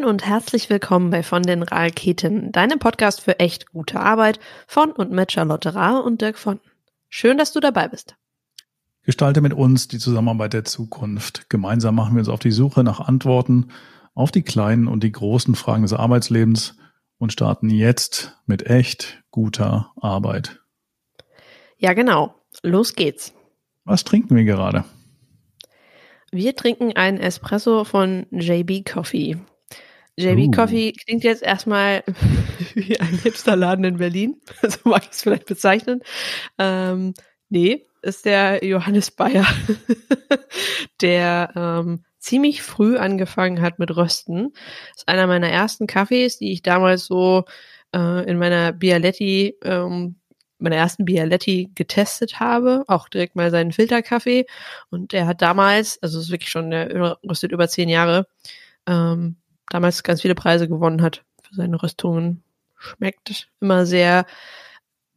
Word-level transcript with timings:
Moin 0.00 0.08
und 0.08 0.26
herzlich 0.26 0.70
willkommen 0.70 1.10
bei 1.10 1.22
Von 1.22 1.42
den 1.42 1.62
Raketen, 1.62 2.52
deinem 2.52 2.78
Podcast 2.78 3.20
für 3.20 3.38
echt 3.38 3.70
gute 3.70 4.00
Arbeit 4.00 4.40
von 4.66 4.92
und 4.92 5.10
mit 5.10 5.30
Charlotte 5.30 5.74
Rahe 5.74 6.02
und 6.02 6.22
Dirk 6.22 6.38
von. 6.38 6.58
Schön, 7.10 7.36
dass 7.36 7.52
du 7.52 7.60
dabei 7.60 7.88
bist. 7.88 8.16
Gestalte 9.02 9.42
mit 9.42 9.52
uns 9.52 9.88
die 9.88 9.98
Zusammenarbeit 9.98 10.54
der 10.54 10.64
Zukunft. 10.64 11.50
Gemeinsam 11.50 11.96
machen 11.96 12.14
wir 12.14 12.20
uns 12.20 12.30
auf 12.30 12.40
die 12.40 12.50
Suche 12.50 12.82
nach 12.82 13.00
Antworten 13.00 13.72
auf 14.14 14.30
die 14.30 14.42
kleinen 14.42 14.88
und 14.88 15.02
die 15.02 15.12
großen 15.12 15.54
Fragen 15.54 15.82
des 15.82 15.92
Arbeitslebens 15.92 16.76
und 17.18 17.32
starten 17.32 17.68
jetzt 17.68 18.38
mit 18.46 18.66
echt 18.66 19.22
guter 19.30 19.92
Arbeit. 20.00 20.60
Ja, 21.76 21.92
genau. 21.92 22.34
Los 22.62 22.94
geht's. 22.94 23.34
Was 23.84 24.04
trinken 24.04 24.34
wir 24.34 24.44
gerade? 24.44 24.84
Wir 26.32 26.56
trinken 26.56 26.96
einen 26.96 27.18
Espresso 27.18 27.84
von 27.84 28.26
JB 28.30 28.88
Coffee. 28.88 29.36
JB 30.20 30.48
uh. 30.48 30.50
Coffee 30.50 30.92
klingt 30.92 31.24
jetzt 31.24 31.42
erstmal 31.42 32.04
wie 32.74 32.98
ein 33.00 33.18
Hipsterladen 33.22 33.84
in 33.84 33.96
Berlin. 33.98 34.40
So 34.62 34.88
mag 34.88 35.02
ich 35.04 35.10
es 35.10 35.22
vielleicht 35.22 35.46
bezeichnen. 35.46 36.02
Ähm, 36.58 37.14
nee, 37.48 37.86
ist 38.02 38.24
der 38.24 38.64
Johannes 38.64 39.10
Bayer, 39.10 39.46
der 41.00 41.52
ähm, 41.54 42.04
ziemlich 42.18 42.62
früh 42.62 42.96
angefangen 42.96 43.60
hat 43.60 43.78
mit 43.78 43.94
Rösten. 43.96 44.52
Ist 44.94 45.08
einer 45.08 45.26
meiner 45.26 45.48
ersten 45.48 45.86
Kaffees, 45.86 46.38
die 46.38 46.52
ich 46.52 46.62
damals 46.62 47.06
so 47.06 47.44
äh, 47.94 48.28
in 48.28 48.38
meiner 48.38 48.72
Bialetti, 48.72 49.56
ähm, 49.64 50.16
meiner 50.58 50.76
ersten 50.76 51.04
Bialetti 51.04 51.70
getestet 51.74 52.38
habe. 52.40 52.84
Auch 52.86 53.08
direkt 53.08 53.36
mal 53.36 53.50
seinen 53.50 53.72
Filterkaffee. 53.72 54.46
Und 54.90 55.12
der 55.12 55.26
hat 55.26 55.42
damals, 55.42 55.98
also 56.02 56.18
es 56.18 56.26
ist 56.26 56.30
wirklich 56.30 56.50
schon, 56.50 56.70
der 56.70 57.18
röstet 57.28 57.52
über 57.52 57.68
zehn 57.68 57.88
Jahre, 57.88 58.26
ähm, 58.86 59.36
damals 59.70 60.02
ganz 60.02 60.20
viele 60.20 60.34
Preise 60.34 60.68
gewonnen 60.68 61.00
hat 61.00 61.24
für 61.42 61.54
seine 61.54 61.82
Röstungen. 61.82 62.42
Schmeckt 62.76 63.48
immer 63.60 63.86
sehr 63.86 64.26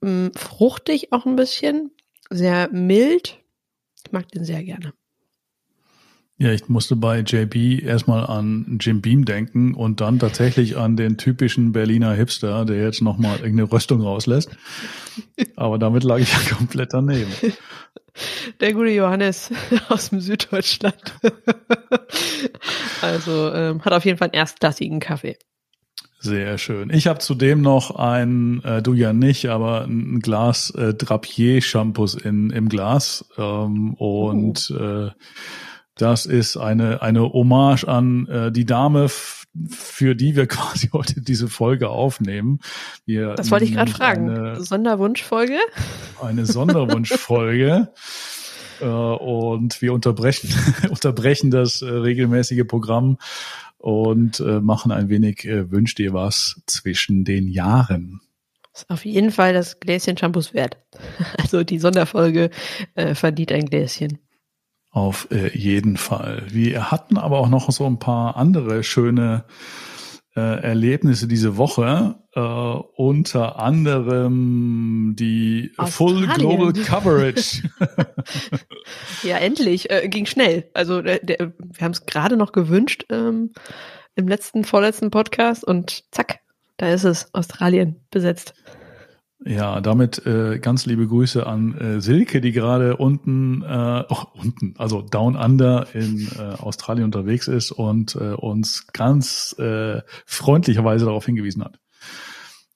mh, 0.01 0.29
mm, 0.29 0.31
fruchtig 0.35 1.11
auch 1.11 1.25
ein 1.25 1.35
bisschen, 1.35 1.91
sehr 2.29 2.69
mild. 2.69 3.39
Ich 4.05 4.11
mag 4.11 4.29
den 4.29 4.45
sehr 4.45 4.63
gerne. 4.63 4.93
Ja, 6.43 6.51
ich 6.51 6.67
musste 6.67 6.97
bei 6.97 7.19
JB 7.19 7.81
erstmal 7.85 8.25
an 8.25 8.77
Jim 8.81 8.99
Beam 8.99 9.23
denken 9.23 9.73
und 9.75 10.01
dann 10.01 10.19
tatsächlich 10.19 10.75
an 10.75 10.97
den 10.97 11.17
typischen 11.17 11.71
Berliner 11.71 12.11
Hipster, 12.15 12.65
der 12.65 12.83
jetzt 12.83 13.01
nochmal 13.01 13.37
irgendeine 13.37 13.71
Röstung 13.71 14.01
rauslässt. 14.01 14.49
Aber 15.55 15.79
damit 15.79 16.03
lag 16.03 16.17
ich 16.17 16.33
ja 16.33 16.55
komplett 16.57 16.93
daneben. 16.93 17.31
Der 18.59 18.73
gute 18.73 18.89
Johannes 18.89 19.51
aus 19.87 20.09
dem 20.09 20.19
Süddeutschland. 20.19 21.15
also 23.01 23.53
ähm, 23.53 23.81
hat 23.85 23.93
auf 23.93 24.03
jeden 24.03 24.17
Fall 24.17 24.27
einen 24.27 24.35
erstklassigen 24.35 24.99
Kaffee. 24.99 25.37
Sehr 26.19 26.57
schön. 26.57 26.89
Ich 26.89 27.07
habe 27.07 27.19
zudem 27.19 27.61
noch 27.61 27.95
ein, 27.95 28.61
äh, 28.65 28.81
du 28.81 28.93
ja 28.93 29.13
nicht, 29.13 29.47
aber 29.47 29.85
ein 29.85 30.19
Glas 30.19 30.71
äh, 30.71 30.93
Drapier-Shampoos 30.93 32.15
in 32.15 32.49
im 32.49 32.67
Glas 32.67 33.25
ähm, 33.37 33.93
und 33.93 34.73
oh. 34.77 34.83
äh, 34.83 35.11
das 35.95 36.25
ist 36.25 36.57
eine 36.57 37.01
eine 37.01 37.21
Hommage 37.21 37.85
an 37.85 38.27
äh, 38.27 38.51
die 38.51 38.65
Dame, 38.65 39.09
für 39.69 40.15
die 40.15 40.35
wir 40.35 40.47
quasi 40.47 40.89
heute 40.91 41.21
diese 41.21 41.47
Folge 41.47 41.89
aufnehmen. 41.89 42.59
Wir 43.05 43.35
das 43.35 43.51
wollte 43.51 43.65
ich 43.65 43.73
gerade 43.73 43.91
fragen. 43.91 44.29
Eine, 44.29 44.61
Sonderwunschfolge? 44.63 45.59
Eine 46.21 46.45
Sonderwunschfolge. 46.45 47.91
äh, 48.81 48.85
und 48.85 49.81
wir 49.81 49.93
unterbrechen, 49.93 50.49
unterbrechen 50.89 51.51
das 51.51 51.81
äh, 51.81 51.89
regelmäßige 51.89 52.65
Programm 52.67 53.17
und 53.77 54.39
äh, 54.39 54.61
machen 54.61 54.91
ein 54.91 55.09
wenig 55.09 55.45
äh, 55.45 55.69
Wünsch 55.71 55.95
dir 55.95 56.13
was 56.13 56.61
zwischen 56.67 57.25
den 57.25 57.47
Jahren. 57.47 58.21
Ist 58.73 58.89
auf 58.89 59.05
jeden 59.05 59.31
Fall 59.31 59.53
das 59.53 59.79
Gläschen 59.79 60.17
Shampoos 60.17 60.53
wert. 60.53 60.77
Also 61.37 61.63
die 61.63 61.77
Sonderfolge 61.77 62.49
äh, 62.95 63.13
verdient 63.13 63.51
ein 63.51 63.65
Gläschen. 63.65 64.17
Auf 64.93 65.27
äh, 65.31 65.57
jeden 65.57 65.97
Fall. 65.97 66.43
Wir 66.49 66.91
hatten 66.91 67.17
aber 67.17 67.39
auch 67.39 67.49
noch 67.49 67.71
so 67.71 67.87
ein 67.87 67.97
paar 67.97 68.37
andere 68.37 68.83
schöne 68.83 69.43
äh, 70.35 70.61
Erlebnisse 70.61 71.27
diese 71.27 71.57
Woche. 71.57 72.19
Äh, 72.35 72.39
unter 72.39 73.57
anderem 73.57 75.15
die 75.17 75.71
Australien. 75.77 76.29
Full 76.29 76.35
Global 76.35 76.73
Coverage. 76.73 77.63
ja, 79.23 79.37
endlich. 79.37 79.89
Äh, 79.89 80.07
ging 80.09 80.27
schnell. 80.27 80.69
Also 80.75 81.01
der, 81.01 81.17
der, 81.19 81.53
wir 81.57 81.81
haben 81.81 81.93
es 81.93 82.05
gerade 82.05 82.37
noch 82.37 82.51
gewünscht 82.51 83.05
ähm, 83.09 83.51
im 84.13 84.27
letzten, 84.27 84.63
vorletzten 84.63 85.09
Podcast 85.09 85.63
und 85.63 86.03
zack, 86.11 86.41
da 86.77 86.89
ist 86.89 87.03
es. 87.03 87.33
Australien 87.33 87.95
besetzt. 88.11 88.53
Ja, 89.45 89.81
damit 89.81 90.25
äh, 90.25 90.57
ganz 90.59 90.85
liebe 90.85 91.05
Grüße 91.05 91.45
an 91.45 91.77
äh, 91.77 92.01
Silke, 92.01 92.39
die 92.39 92.53
gerade 92.53 92.95
unten, 92.95 93.61
äh, 93.61 94.03
oh, 94.07 94.23
unten, 94.33 94.75
also 94.77 95.01
Down 95.01 95.35
Under 95.35 95.87
in 95.93 96.29
äh, 96.37 96.61
Australien 96.61 97.05
unterwegs 97.05 97.49
ist 97.49 97.71
und 97.71 98.15
äh, 98.15 98.33
uns 98.33 98.87
ganz 98.93 99.53
äh, 99.59 100.01
freundlicherweise 100.25 101.05
darauf 101.05 101.25
hingewiesen 101.25 101.63
hat. 101.63 101.79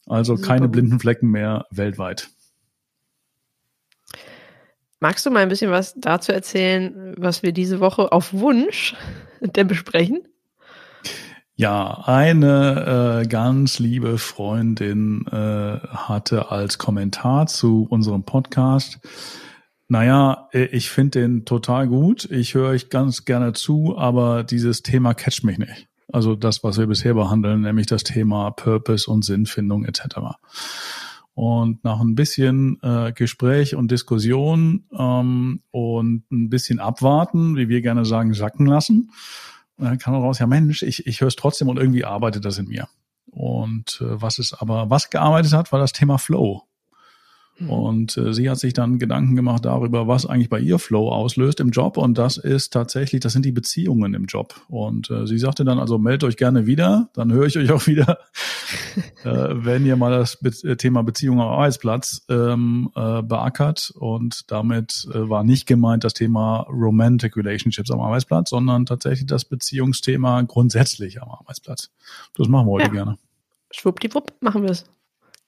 Also 0.06 0.36
Super. 0.36 0.48
keine 0.48 0.68
blinden 0.68 1.00
Flecken 1.00 1.30
mehr 1.30 1.68
weltweit. 1.72 2.30
Magst 5.00 5.26
du 5.26 5.32
mal 5.32 5.44
ein 5.44 5.50
bisschen 5.50 5.72
was 5.72 5.94
dazu 5.96 6.34
erzählen, 6.34 7.14
was 7.18 7.44
wir 7.44 7.54
diese 7.54 7.80
Woche 7.80 8.12
auf 8.12 8.34
Wunsch 8.34 8.96
denn 9.42 9.68
besprechen? 9.68 10.28
Ja, 11.60 12.04
eine 12.06 13.24
äh, 13.24 13.28
ganz 13.28 13.80
liebe 13.80 14.20
Freundin 14.20 15.26
äh, 15.26 15.80
hatte 15.88 16.52
als 16.52 16.78
Kommentar 16.78 17.48
zu 17.48 17.88
unserem 17.90 18.22
Podcast, 18.22 19.00
naja, 19.88 20.50
äh, 20.52 20.66
ich 20.66 20.92
finde 20.92 21.20
den 21.20 21.46
total 21.46 21.88
gut, 21.88 22.26
ich 22.30 22.54
höre 22.54 22.70
euch 22.70 22.92
ganz 22.92 23.26
gerne 23.26 23.54
zu, 23.54 23.98
aber 23.98 24.44
dieses 24.44 24.84
Thema 24.84 25.16
catcht 25.16 25.44
mich 25.46 25.58
nicht. 25.58 25.88
Also 26.14 26.36
das, 26.36 26.64
was 26.64 26.78
wir 26.78 26.86
bisher 26.86 27.16
behandeln, 27.16 27.62
nämlich 27.62 27.88
das 27.88 28.04
Thema 28.04 28.52
Purpose 28.52 29.10
und 29.10 29.26
Sinnfindung 29.26 29.84
etc. 29.84 30.38
Und 31.34 31.84
nach 31.84 32.00
ein 32.00 32.14
bisschen 32.14 32.78
äh, 32.84 33.14
Gespräch 33.14 33.74
und 33.74 33.90
Diskussion 33.90 34.86
ähm, 34.96 35.62
und 35.72 36.24
ein 36.32 36.50
bisschen 36.50 36.78
abwarten, 36.78 37.56
wie 37.56 37.68
wir 37.68 37.82
gerne 37.82 38.06
sagen, 38.06 38.36
sacken 38.36 38.68
lassen, 38.68 39.10
dann 39.78 39.98
kam 39.98 40.16
raus, 40.16 40.40
ja 40.40 40.48
Mensch, 40.48 40.84
ich, 40.84 41.06
ich 41.06 41.22
höre 41.22 41.28
es 41.28 41.36
trotzdem 41.36 41.70
und 41.70 41.78
irgendwie 41.78 42.06
arbeitet 42.06 42.46
das 42.46 42.58
in 42.58 42.68
mir. 42.68 42.88
Und 43.32 44.02
äh, 44.02 44.22
was 44.22 44.40
es 44.40 44.54
aber, 44.54 44.90
was 44.90 45.10
gearbeitet 45.10 45.54
hat, 45.54 45.72
war 45.72 45.80
das 45.80 45.94
Thema 45.94 46.18
Flow. 46.18 46.64
Mhm. 47.60 47.70
Und 47.70 48.18
äh, 48.18 48.34
sie 48.34 48.50
hat 48.50 48.60
sich 48.60 48.74
dann 48.74 49.00
Gedanken 49.00 49.36
gemacht 49.36 49.66
darüber, 49.66 50.08
was 50.08 50.26
eigentlich 50.26 50.50
bei 50.50 50.60
ihr 50.60 50.80
Flow 50.80 51.10
auslöst 51.10 51.60
im 51.60 51.70
Job. 51.70 51.98
Und 51.98 52.18
das 52.18 52.38
ist 52.38 52.72
tatsächlich, 52.72 53.22
das 53.22 53.34
sind 53.34 53.46
die 53.46 53.52
Beziehungen 53.52 54.14
im 54.14 54.26
Job. 54.26 54.56
Und 54.68 55.10
äh, 55.10 55.26
sie 55.26 55.38
sagte 55.38 55.66
dann, 55.66 55.80
also 55.80 55.98
meldet 55.98 56.24
euch 56.26 56.38
gerne 56.38 56.66
wieder, 56.66 57.10
dann 57.14 57.32
höre 57.32 57.46
ich 57.46 57.58
euch 57.58 57.72
auch 57.72 57.88
wieder, 57.88 58.20
äh, 59.24 59.50
wenn 59.54 59.86
ihr 59.86 59.96
mal 59.96 60.12
das 60.12 60.38
Be 60.38 60.50
äh, 60.64 60.76
Thema 60.76 61.04
Beziehung 61.04 61.42
am 61.42 61.48
Arbeitsplatz 61.48 62.26
ähm, 62.30 62.92
äh, 62.96 63.22
beackert. 63.24 63.92
Und 63.96 64.52
damit 64.52 65.08
äh, 65.14 65.30
war 65.30 65.44
nicht 65.44 65.66
gemeint 65.66 66.04
das 66.04 66.14
Thema 66.14 66.62
Romantic 66.70 67.36
Relationships 67.36 67.92
am 67.92 68.02
Arbeitsplatz, 68.02 68.52
sondern 68.52 68.86
tatsächlich 68.86 69.28
das 69.28 69.46
Beziehungsthema 69.46 70.42
grundsätzlich 70.44 71.22
am 71.22 71.30
Arbeitsplatz. 71.30 71.90
Das 72.36 72.48
machen 72.48 72.68
wir 72.68 72.72
heute 72.72 72.86
ja. 72.88 72.92
gerne. 72.92 73.18
Schwuppdiwupp, 73.72 74.34
machen 74.42 74.64
wir 74.64 74.70
es 74.70 74.86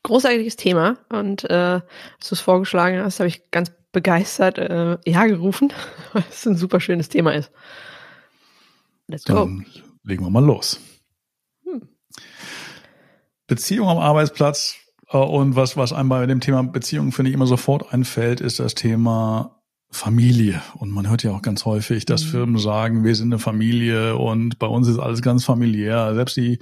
großartiges 0.10 0.56
Thema 0.56 0.98
und 1.10 1.44
äh, 1.50 1.54
als 1.54 2.30
du 2.30 2.36
es 2.36 2.42
vorgeschlagen 2.42 3.00
hast, 3.04 3.20
habe 3.20 3.28
ich 3.28 3.52
ganz 3.52 3.72
begeistert 3.92 4.58
äh, 4.58 4.98
ja 5.06 5.26
gerufen, 5.26 5.72
weil 6.14 6.24
es 6.30 6.46
ein 6.48 6.58
super 6.58 6.80
schönes 6.80 7.10
Thema 7.10 7.34
ist. 7.34 7.52
Let's 9.08 9.26
go. 9.26 9.36
Dann 9.36 9.66
legen 10.04 10.24
wir 10.24 10.32
mal 10.32 10.44
los. 10.44 10.80
Hm. 11.64 11.90
Beziehung 13.46 13.88
am 13.88 14.00
Arbeitsplatz 14.00 14.78
äh, 15.12 15.18
und 15.18 15.56
was, 15.56 15.78
was 15.78 15.94
einem 15.94 16.10
bei 16.10 16.26
dem 16.26 16.42
Thema 16.42 16.64
Beziehung, 16.64 17.12
finde 17.12 17.30
ich, 17.30 17.36
immer 17.36 17.48
sofort 17.48 17.94
einfällt, 17.94 18.42
ist 18.42 18.60
das 18.60 18.74
Thema 18.74 19.62
Familie. 19.92 20.60
Und 20.76 20.90
man 20.90 21.08
hört 21.08 21.22
ja 21.22 21.32
auch 21.32 21.44
ganz 21.44 21.66
häufig, 21.66 22.06
dass 22.06 22.24
mhm. 22.26 22.30
Firmen 22.30 22.58
sagen, 22.58 23.04
wir 23.04 23.16
sind 23.16 23.32
eine 23.32 23.40
Familie 23.40 24.18
und 24.18 24.58
bei 24.58 24.68
uns 24.68 24.88
ist 24.88 24.98
alles 24.98 25.22
ganz 25.22 25.46
familiär. 25.46 26.16
Selbst 26.16 26.36
die 26.36 26.58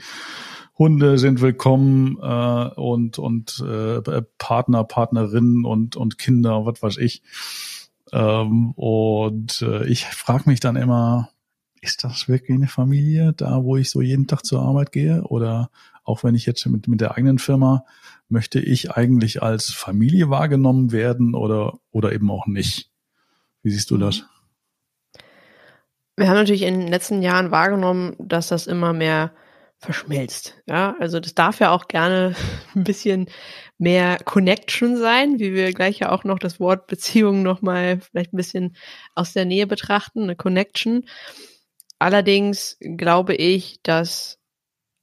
Hunde 0.77 1.17
sind 1.17 1.41
willkommen 1.41 2.19
äh, 2.21 2.69
und 2.75 3.17
und 3.17 3.63
äh, 3.67 4.21
Partner, 4.37 4.83
Partnerinnen 4.83 5.65
und 5.65 5.95
und 5.95 6.19
Kinder, 6.19 6.65
was 6.65 6.83
weiß 6.83 6.97
ich. 6.97 7.23
Ähm, 8.11 8.71
und 8.71 9.61
äh, 9.63 9.87
ich 9.87 10.05
frage 10.05 10.43
mich 10.47 10.59
dann 10.59 10.75
immer, 10.75 11.29
ist 11.81 12.03
das 12.03 12.27
wirklich 12.27 12.55
eine 12.55 12.67
Familie, 12.67 13.33
da 13.33 13.63
wo 13.63 13.75
ich 13.75 13.89
so 13.89 14.01
jeden 14.01 14.27
Tag 14.27 14.45
zur 14.45 14.61
Arbeit 14.61 14.91
gehe? 14.91 15.23
Oder 15.23 15.71
auch 16.03 16.23
wenn 16.23 16.35
ich 16.35 16.45
jetzt 16.45 16.65
mit 16.67 16.87
mit 16.87 17.01
der 17.01 17.15
eigenen 17.15 17.39
Firma 17.39 17.83
möchte 18.29 18.59
ich 18.59 18.91
eigentlich 18.91 19.41
als 19.41 19.71
Familie 19.71 20.29
wahrgenommen 20.29 20.91
werden 20.91 21.33
oder 21.33 21.79
oder 21.91 22.11
eben 22.11 22.29
auch 22.29 22.45
nicht? 22.45 22.91
Wie 23.63 23.71
siehst 23.71 23.89
du 23.89 23.97
das? 23.97 24.25
Wir 26.15 26.27
haben 26.27 26.35
natürlich 26.35 26.63
in 26.63 26.79
den 26.79 26.87
letzten 26.87 27.23
Jahren 27.23 27.49
wahrgenommen, 27.49 28.15
dass 28.19 28.49
das 28.49 28.67
immer 28.67 28.93
mehr 28.93 29.31
verschmilzt. 29.79 30.55
Ja, 30.65 30.95
also 30.99 31.19
das 31.19 31.35
darf 31.35 31.59
ja 31.59 31.71
auch 31.71 31.87
gerne 31.87 32.35
ein 32.75 32.83
bisschen 32.83 33.29
mehr 33.77 34.17
Connection 34.25 34.97
sein, 34.97 35.39
wie 35.39 35.53
wir 35.53 35.71
gleich 35.73 35.99
ja 35.99 36.11
auch 36.11 36.23
noch 36.23 36.39
das 36.39 36.59
Wort 36.59 36.87
Beziehung 36.87 37.43
nochmal 37.43 37.99
vielleicht 37.99 38.33
ein 38.33 38.37
bisschen 38.37 38.75
aus 39.13 39.33
der 39.33 39.45
Nähe 39.45 39.67
betrachten, 39.67 40.23
eine 40.23 40.35
Connection. 40.35 41.05
Allerdings 41.99 42.77
glaube 42.79 43.35
ich, 43.35 43.81
dass 43.83 44.39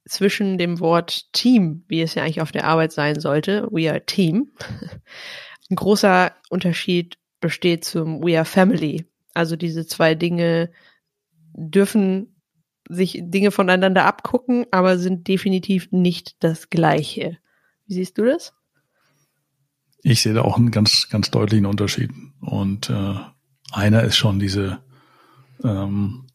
zwischen 0.07 0.57
dem 0.57 0.79
Wort 0.79 1.31
Team, 1.33 1.83
wie 1.87 2.01
es 2.01 2.13
ja 2.15 2.23
eigentlich 2.23 2.41
auf 2.41 2.51
der 2.51 2.65
Arbeit 2.65 2.91
sein 2.91 3.19
sollte, 3.19 3.67
we 3.71 3.89
are 3.89 4.05
Team, 4.05 4.51
ein 5.69 5.75
großer 5.75 6.35
Unterschied 6.49 7.17
besteht 7.39 7.85
zum 7.85 8.23
we 8.23 8.35
are 8.35 8.45
Family. 8.45 9.05
Also 9.33 9.55
diese 9.55 9.87
zwei 9.87 10.15
Dinge 10.15 10.71
dürfen 11.53 12.34
sich 12.89 13.19
Dinge 13.21 13.51
voneinander 13.51 14.05
abgucken, 14.05 14.65
aber 14.71 14.97
sind 14.97 15.27
definitiv 15.27 15.91
nicht 15.91 16.35
das 16.43 16.69
Gleiche. 16.69 17.37
Wie 17.87 17.93
siehst 17.93 18.17
du 18.17 18.25
das? 18.25 18.53
Ich 20.01 20.21
sehe 20.21 20.33
da 20.33 20.41
auch 20.41 20.57
einen 20.57 20.71
ganz, 20.71 21.09
ganz 21.09 21.31
deutlichen 21.31 21.65
Unterschied. 21.65 22.11
Und 22.41 22.89
äh, 22.89 23.15
einer 23.71 24.03
ist 24.03 24.17
schon 24.17 24.39
diese 24.39 24.79
ähm, 25.63 26.25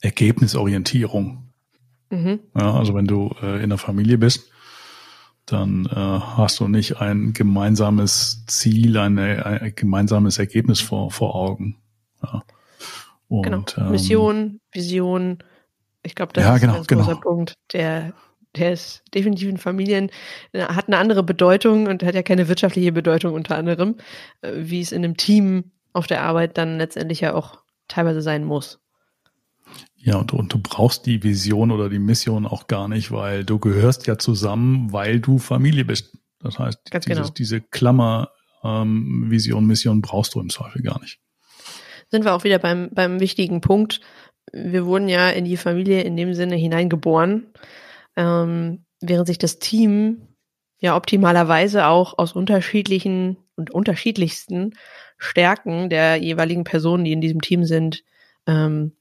Ergebnisorientierung. 0.00 1.50
Mhm. 2.10 2.40
Ja, 2.56 2.74
also 2.74 2.94
wenn 2.94 3.06
du 3.06 3.34
äh, 3.42 3.62
in 3.62 3.70
der 3.70 3.78
Familie 3.78 4.18
bist, 4.18 4.50
dann 5.46 5.86
äh, 5.86 5.94
hast 5.94 6.60
du 6.60 6.68
nicht 6.68 7.00
ein 7.00 7.32
gemeinsames 7.32 8.44
Ziel, 8.46 8.96
eine, 8.98 9.46
ein 9.46 9.72
gemeinsames 9.74 10.38
Ergebnis 10.38 10.80
vor, 10.80 11.10
vor 11.10 11.34
Augen. 11.34 11.76
Ja. 12.22 12.44
Und, 13.28 13.74
genau. 13.74 13.90
Mission, 13.90 14.60
Vision. 14.72 15.38
Ich 16.06 16.14
glaube, 16.14 16.32
das 16.32 16.44
ja, 16.44 16.54
ist 16.54 16.60
genau, 16.60 16.72
ein 16.72 16.76
ganz 16.76 16.86
genau. 16.86 17.04
großer 17.04 17.20
Punkt, 17.20 17.54
der, 17.72 18.12
der 18.54 18.72
ist 18.72 19.02
definitiv 19.14 19.48
in 19.48 19.58
Familien, 19.58 20.10
äh, 20.52 20.62
hat 20.62 20.86
eine 20.86 20.98
andere 20.98 21.22
Bedeutung 21.22 21.86
und 21.86 22.02
hat 22.02 22.14
ja 22.14 22.22
keine 22.22 22.48
wirtschaftliche 22.48 22.92
Bedeutung 22.92 23.34
unter 23.34 23.56
anderem, 23.56 23.96
äh, 24.40 24.52
wie 24.54 24.80
es 24.80 24.92
in 24.92 25.04
einem 25.04 25.16
Team 25.16 25.72
auf 25.92 26.06
der 26.06 26.22
Arbeit 26.22 26.56
dann 26.58 26.78
letztendlich 26.78 27.20
ja 27.20 27.34
auch 27.34 27.58
teilweise 27.88 28.22
sein 28.22 28.44
muss. 28.44 28.78
Ja, 29.96 30.16
und, 30.16 30.32
und 30.32 30.52
du 30.52 30.58
brauchst 30.58 31.06
die 31.06 31.22
Vision 31.22 31.72
oder 31.72 31.88
die 31.88 31.98
Mission 31.98 32.46
auch 32.46 32.68
gar 32.68 32.86
nicht, 32.86 33.10
weil 33.10 33.44
du 33.44 33.58
gehörst 33.58 34.06
ja 34.06 34.18
zusammen, 34.18 34.92
weil 34.92 35.18
du 35.20 35.38
Familie 35.38 35.84
bist. 35.84 36.16
Das 36.38 36.58
heißt, 36.58 36.78
dieses, 36.92 37.06
genau. 37.06 37.28
diese 37.30 37.60
Klammer 37.60 38.30
ähm, 38.62 39.24
Vision, 39.28 39.66
Mission 39.66 40.02
brauchst 40.02 40.34
du 40.34 40.40
im 40.40 40.50
Zweifel 40.50 40.82
gar 40.82 41.00
nicht. 41.00 41.18
Sind 42.10 42.24
wir 42.24 42.34
auch 42.34 42.44
wieder 42.44 42.58
beim, 42.58 42.90
beim 42.92 43.18
wichtigen 43.18 43.60
Punkt. 43.60 44.00
Wir 44.52 44.86
wurden 44.86 45.08
ja 45.08 45.30
in 45.30 45.44
die 45.44 45.56
Familie 45.56 46.02
in 46.02 46.16
dem 46.16 46.34
Sinne 46.34 46.56
hineingeboren, 46.56 47.46
ähm, 48.16 48.84
während 49.00 49.26
sich 49.26 49.38
das 49.38 49.58
Team 49.58 50.28
ja 50.78 50.96
optimalerweise 50.96 51.86
auch 51.86 52.18
aus 52.18 52.32
unterschiedlichen 52.32 53.38
und 53.56 53.70
unterschiedlichsten 53.70 54.74
Stärken 55.18 55.88
der 55.88 56.16
jeweiligen 56.16 56.64
Personen, 56.64 57.04
die 57.04 57.12
in 57.12 57.20
diesem 57.20 57.40
Team 57.40 57.64
sind, 57.64 58.04
ähm, 58.46 58.92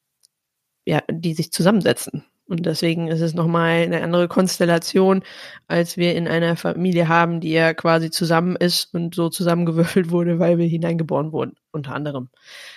ja, 0.85 1.01
die 1.11 1.33
sich 1.33 1.51
zusammensetzen. 1.51 2.23
Und 2.47 2.65
deswegen 2.65 3.07
ist 3.07 3.21
es 3.21 3.33
nochmal 3.33 3.81
eine 3.81 4.03
andere 4.03 4.27
Konstellation, 4.27 5.23
als 5.67 5.97
wir 5.97 6.13
in 6.15 6.27
einer 6.27 6.55
Familie 6.55 7.07
haben, 7.07 7.41
die 7.41 7.51
ja 7.51 7.73
quasi 7.73 8.11
zusammen 8.11 8.55
ist 8.55 8.93
und 8.93 9.15
so 9.15 9.29
zusammengewürfelt 9.29 10.11
wurde, 10.11 10.37
weil 10.37 10.59
wir 10.59 10.67
hineingeboren 10.67 11.31
wurden, 11.31 11.55
unter 11.71 11.95
anderem. 11.95 12.29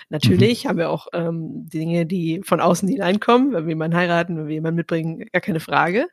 Natürlich 0.09 0.63
mhm. 0.63 0.69
haben 0.69 0.77
wir 0.79 0.89
auch 0.89 1.07
ähm, 1.13 1.69
Dinge, 1.69 2.07
die 2.07 2.41
von 2.43 2.61
außen 2.61 2.89
hineinkommen, 2.89 3.53
wenn 3.53 3.65
wir 3.65 3.69
jemanden 3.69 3.97
heiraten, 3.97 4.37
wenn 4.37 4.47
wir 4.47 4.55
jemanden 4.55 4.77
mitbringen, 4.77 5.25
gar 5.31 5.41
keine 5.41 5.59
Frage. 5.59 6.07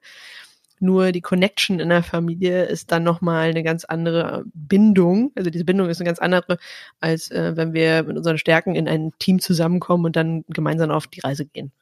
Nur 0.79 1.13
die 1.13 1.23
Connection 1.23 1.81
in 1.81 1.89
der 1.89 2.03
Familie 2.03 2.65
ist 2.67 2.93
dann 2.93 3.03
nochmal 3.03 3.49
eine 3.49 3.63
ganz 3.63 3.87
andere 3.87 4.45
Bindung. 4.53 5.33
Also 5.35 5.49
diese 5.49 5.65
Bindung 5.65 5.89
ist 5.89 6.01
eine 6.01 6.07
ganz 6.07 6.19
andere, 6.19 6.59
als 7.01 7.31
äh, 7.31 7.57
wenn 7.57 7.73
wir 7.73 8.03
mit 8.03 8.19
unseren 8.19 8.37
Stärken 8.37 8.75
in 8.75 8.87
ein 8.87 9.13
Team 9.19 9.41
zusammenkommen 9.41 10.05
und 10.05 10.17
dann 10.17 10.45
gemeinsam 10.49 10.91
auf 10.91 11.07
die 11.07 11.21
Reise 11.21 11.47
gehen. 11.47 11.73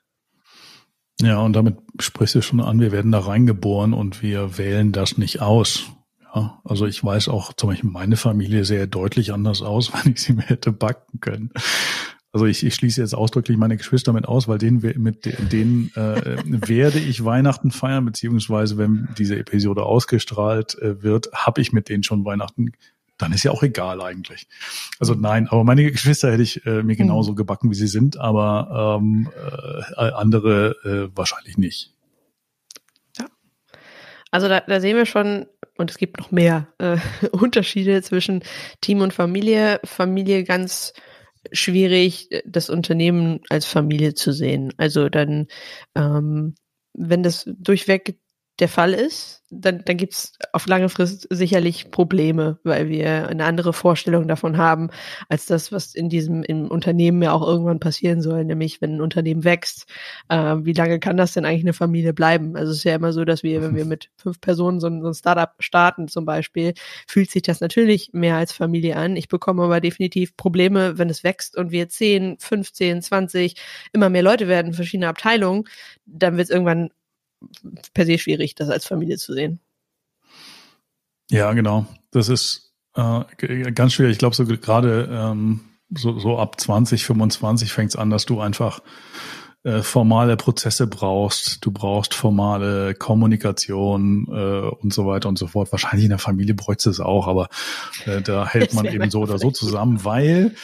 Ja, 1.25 1.39
und 1.39 1.55
damit 1.55 1.79
sprichst 2.01 2.35
du 2.35 2.43
schon 2.43 2.61
an, 2.61 2.81
wir 2.81 2.93
werden 2.93 3.11
da 3.11 3.21
reingeboren 3.21 3.95
und 3.95 4.23
wir 4.23 4.59
wählen 4.59 4.93
das 4.93 5.17
nicht 5.17 5.41
aus. 5.41 5.85
Ja, 6.35 6.61
also 6.65 6.87
ich 6.87 7.03
weiß 7.03 7.29
auch 7.29 7.55
zum 7.55 7.71
Beispiel 7.71 7.89
meine 7.89 8.17
Familie 8.17 8.67
sehr 8.67 8.87
deutlich 8.87 9.33
anders 9.33 9.63
aus, 9.63 9.91
wenn 10.05 10.13
ich 10.13 10.21
sie 10.21 10.35
mir 10.35 10.43
hätte 10.43 10.71
backen 10.71 11.21
können. 11.21 11.51
Also 12.31 12.45
ich, 12.45 12.67
ich 12.67 12.75
schließe 12.75 13.01
jetzt 13.01 13.15
ausdrücklich 13.15 13.57
meine 13.57 13.79
Geschwister 13.79 14.13
mit 14.13 14.27
aus, 14.27 14.49
weil 14.49 14.59
denen, 14.59 14.81
mit 14.99 15.53
denen 15.53 15.93
äh, 15.95 16.37
werde 16.45 16.99
ich 16.99 17.25
Weihnachten 17.25 17.71
feiern, 17.71 18.05
beziehungsweise 18.05 18.77
wenn 18.77 19.09
diese 19.17 19.39
Episode 19.39 19.85
ausgestrahlt 19.85 20.77
äh, 20.81 21.03
wird, 21.03 21.33
habe 21.33 21.63
ich 21.63 21.73
mit 21.73 21.89
denen 21.89 22.03
schon 22.03 22.25
Weihnachten 22.25 22.73
dann 23.19 23.33
ist 23.33 23.45
ja 23.45 23.51
auch 23.51 23.63
egal 23.63 24.01
eigentlich. 24.01 24.47
Also 24.99 25.15
nein, 25.15 25.49
aber 25.49 25.65
meine 25.65 25.91
Geschwister 25.91 26.33
hätte 26.33 26.43
ich 26.43 26.65
äh, 26.67 26.83
mir 26.83 26.97
genauso 26.97 27.33
mhm. 27.33 27.37
gebacken, 27.37 27.71
wie 27.71 27.75
sie 27.75 27.87
sind, 27.87 28.19
aber 28.19 28.99
ähm, 29.01 29.31
äh, 29.97 30.11
andere 30.11 30.77
äh, 30.85 31.17
wahrscheinlich 31.17 31.57
nicht. 31.57 31.95
Ja. 33.19 33.27
Also 34.31 34.49
da, 34.49 34.61
da 34.61 34.81
sehen 34.81 34.97
wir 34.97 35.07
schon, 35.07 35.47
und 35.77 35.91
es 35.91 35.99
gibt 35.99 36.19
noch 36.19 36.31
mehr 36.31 36.69
äh, 36.79 36.99
Unterschiede 37.33 38.03
zwischen 38.03 38.43
Team 38.81 39.01
und 39.01 39.13
Familie. 39.13 39.81
Familie 39.85 40.45
ganz 40.45 40.93
schwierig, 41.53 42.29
das 42.47 42.71
Unternehmen 42.71 43.41
als 43.49 43.67
Familie 43.67 44.15
zu 44.15 44.33
sehen. 44.33 44.73
Also 44.77 45.09
dann, 45.09 45.47
ähm, 45.95 46.55
wenn 46.95 47.23
das 47.23 47.49
durchweg 47.59 48.19
der 48.61 48.69
Fall 48.69 48.93
ist, 48.93 49.43
dann, 49.51 49.83
dann 49.85 49.97
gibt 49.97 50.13
es 50.13 50.33
auf 50.53 50.67
lange 50.67 50.89
Frist 50.89 51.27
sicherlich 51.31 51.91
Probleme, 51.91 52.59
weil 52.63 52.89
wir 52.89 53.29
eine 53.29 53.45
andere 53.45 53.73
Vorstellung 53.73 54.29
davon 54.29 54.57
haben, 54.57 54.91
als 55.29 55.47
das, 55.47 55.73
was 55.73 55.95
in 55.95 56.09
diesem 56.09 56.43
im 56.45 56.69
Unternehmen 56.69 57.23
ja 57.23 57.33
auch 57.33 57.47
irgendwann 57.47 57.81
passieren 57.81 58.23
soll, 58.23 58.45
nämlich 58.45 58.81
wenn 58.81 58.97
ein 58.97 59.01
Unternehmen 59.01 59.45
wächst, 59.45 59.87
äh, 60.29 60.57
wie 60.61 60.73
lange 60.73 61.01
kann 61.01 61.17
das 61.17 61.33
denn 61.33 61.45
eigentlich 61.45 61.65
eine 61.65 61.73
Familie 61.73 62.13
bleiben? 62.13 62.57
Also 62.57 62.71
es 62.71 62.79
ist 62.79 62.85
ja 62.85 62.95
immer 62.95 63.13
so, 63.13 63.25
dass 63.25 63.43
wir, 63.43 63.61
wenn 63.61 63.75
wir 63.75 63.85
mit 63.85 64.11
fünf 64.17 64.41
Personen 64.41 64.81
so 64.81 64.87
ein, 64.87 65.03
so 65.03 65.09
ein 65.09 65.15
Startup 65.15 65.51
starten 65.59 66.07
zum 66.07 66.25
Beispiel, 66.25 66.75
fühlt 67.07 67.31
sich 67.31 67.43
das 67.43 67.61
natürlich 67.61 68.11
mehr 68.13 68.37
als 68.37 68.53
Familie 68.53 68.97
an. 68.97 69.17
Ich 69.17 69.29
bekomme 69.29 69.65
aber 69.65 69.81
definitiv 69.81 70.37
Probleme, 70.37 70.97
wenn 70.99 71.11
es 71.11 71.25
wächst 71.25 71.57
und 71.57 71.73
wir 71.73 71.89
10, 71.89 72.39
15, 72.39 73.03
20, 73.03 73.57
immer 73.93 74.11
mehr 74.11 74.23
Leute 74.23 74.47
werden, 74.47 74.75
verschiedene 74.75 75.09
Abteilungen, 75.09 75.65
dann 76.07 76.37
wird 76.37 76.49
es 76.49 76.51
irgendwann 76.51 76.91
per 77.93 78.07
se 78.07 78.19
schwierig, 78.19 78.55
das 78.55 78.71
als 78.71 78.87
Familie 78.87 79.19
zu 79.19 79.33
sehen. 79.33 79.61
Ja, 81.31 81.53
genau. 81.53 81.87
Das 82.11 82.29
ist 82.29 82.75
äh, 82.95 83.73
ganz 83.73 83.95
schwierig. 83.95 84.13
Ich 84.13 84.19
glaube, 84.19 84.37
so 84.37 84.45
gerade 84.45 85.09
ähm, 85.11 85.61
so, 85.91 86.19
so 86.19 86.39
ab 86.39 86.61
20, 86.61 87.05
25 87.05 87.73
fängt 87.73 87.91
es 87.91 87.97
an, 87.97 88.11
dass 88.11 88.27
du 88.27 88.41
einfach 88.41 88.81
äh, 89.65 89.83
formale 89.83 90.37
Prozesse 90.37 90.87
brauchst. 90.87 91.65
Du 91.65 91.71
brauchst 91.71 92.15
formale 92.15 92.95
Kommunikation 92.95 94.29
äh, 94.31 94.69
und 94.69 94.93
so 94.93 95.07
weiter 95.07 95.29
und 95.29 95.39
so 95.39 95.47
fort. 95.47 95.73
Wahrscheinlich 95.73 96.05
in 96.05 96.11
der 96.11 96.19
Familie 96.19 96.55
bräuchte 96.55 96.91
es 96.91 97.01
auch, 97.01 97.27
aber 97.27 97.49
äh, 98.05 98.21
da 98.21 98.47
hält 98.47 98.75
man 98.75 98.87
eben 98.87 99.11
so 99.11 99.23
oder 99.23 99.39
so 99.39 99.51
zusammen, 99.51 100.05
weil 100.05 100.55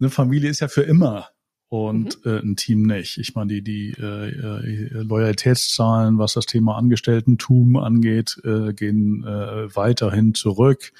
eine 0.00 0.10
Familie 0.10 0.50
ist 0.50 0.60
ja 0.60 0.68
für 0.68 0.82
immer 0.82 1.28
und 1.68 2.24
mhm. 2.24 2.30
äh, 2.30 2.38
ein 2.38 2.56
Team 2.56 2.82
nicht. 2.82 3.18
Ich 3.18 3.34
meine, 3.34 3.48
die, 3.48 3.62
die 3.62 3.94
äh, 3.98 4.28
äh, 4.28 5.02
Loyalitätszahlen, 5.02 6.18
was 6.18 6.34
das 6.34 6.46
Thema 6.46 6.76
Angestellten-Tum 6.76 7.76
angeht, 7.76 8.40
äh, 8.44 8.72
gehen 8.72 9.24
äh, 9.24 9.74
weiterhin 9.74 10.34
zurück. 10.34 10.92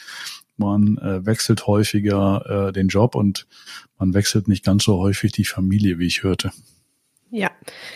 Man 0.56 0.98
äh, 0.98 1.24
wechselt 1.24 1.66
häufiger 1.66 2.68
äh, 2.68 2.72
den 2.72 2.88
Job 2.88 3.14
und 3.14 3.46
man 3.98 4.14
wechselt 4.14 4.48
nicht 4.48 4.64
ganz 4.64 4.84
so 4.84 4.98
häufig 4.98 5.32
die 5.32 5.44
Familie, 5.44 5.98
wie 5.98 6.06
ich 6.06 6.22
hörte. 6.22 6.50
Ja, 7.30 7.50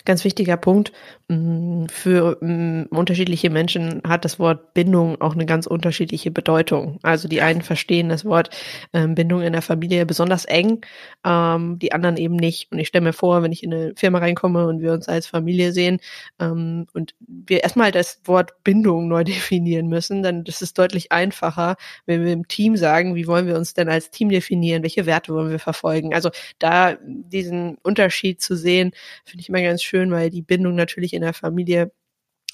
ganz 0.04 0.24
wichtiger 0.24 0.56
Punkt. 0.56 0.92
Mm, 1.28 1.86
für 1.86 2.36
mm, 2.40 2.86
unterschiedliche 2.90 3.48
Menschen 3.50 4.02
hat 4.04 4.24
das 4.24 4.40
Wort 4.40 4.74
Bindung 4.74 5.20
auch 5.20 5.34
eine 5.34 5.46
ganz 5.46 5.68
unterschiedliche 5.68 6.32
Bedeutung. 6.32 6.98
Also 7.02 7.28
die 7.28 7.40
einen 7.40 7.62
verstehen 7.62 8.08
das 8.08 8.24
Wort 8.24 8.50
ähm, 8.92 9.14
Bindung 9.14 9.42
in 9.42 9.52
der 9.52 9.62
Familie 9.62 10.04
besonders 10.04 10.44
eng, 10.46 10.80
ähm, 11.24 11.78
die 11.78 11.92
anderen 11.92 12.16
eben 12.16 12.34
nicht. 12.34 12.72
Und 12.72 12.80
ich 12.80 12.88
stelle 12.88 13.04
mir 13.04 13.12
vor, 13.12 13.44
wenn 13.44 13.52
ich 13.52 13.62
in 13.62 13.72
eine 13.72 13.92
Firma 13.94 14.18
reinkomme 14.18 14.66
und 14.66 14.80
wir 14.80 14.92
uns 14.92 15.08
als 15.08 15.28
Familie 15.28 15.70
sehen 15.70 16.00
ähm, 16.40 16.86
und 16.92 17.14
wir 17.20 17.62
erstmal 17.62 17.92
das 17.92 18.20
Wort 18.24 18.64
Bindung 18.64 19.06
neu 19.06 19.22
definieren 19.24 19.86
müssen, 19.86 20.24
dann 20.24 20.42
ist 20.44 20.60
es 20.60 20.74
deutlich 20.74 21.12
einfacher, 21.12 21.76
wenn 22.04 22.24
wir 22.24 22.32
im 22.32 22.48
Team 22.48 22.76
sagen, 22.76 23.14
wie 23.14 23.28
wollen 23.28 23.46
wir 23.46 23.56
uns 23.56 23.74
denn 23.74 23.88
als 23.88 24.10
Team 24.10 24.30
definieren, 24.30 24.82
welche 24.82 25.06
Werte 25.06 25.32
wollen 25.32 25.50
wir 25.50 25.60
verfolgen. 25.60 26.14
Also 26.14 26.30
da 26.58 26.96
diesen 27.04 27.76
Unterschied 27.84 28.40
zu 28.40 28.56
sehen, 28.56 28.90
Finde 29.24 29.42
ich 29.42 29.48
immer 29.48 29.62
ganz 29.62 29.82
schön, 29.82 30.10
weil 30.10 30.30
die 30.30 30.42
Bindung 30.42 30.74
natürlich 30.74 31.14
in 31.14 31.22
der 31.22 31.34
Familie 31.34 31.92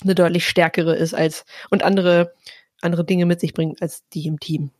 eine 0.02 0.14
deutlich 0.14 0.46
stärkere 0.46 0.94
ist 0.94 1.14
als 1.14 1.44
und 1.70 1.82
andere, 1.82 2.34
andere 2.80 3.04
Dinge 3.04 3.26
mit 3.26 3.40
sich 3.40 3.54
bringt 3.54 3.80
als 3.80 4.06
die 4.12 4.26
im 4.26 4.40
Team. 4.40 4.70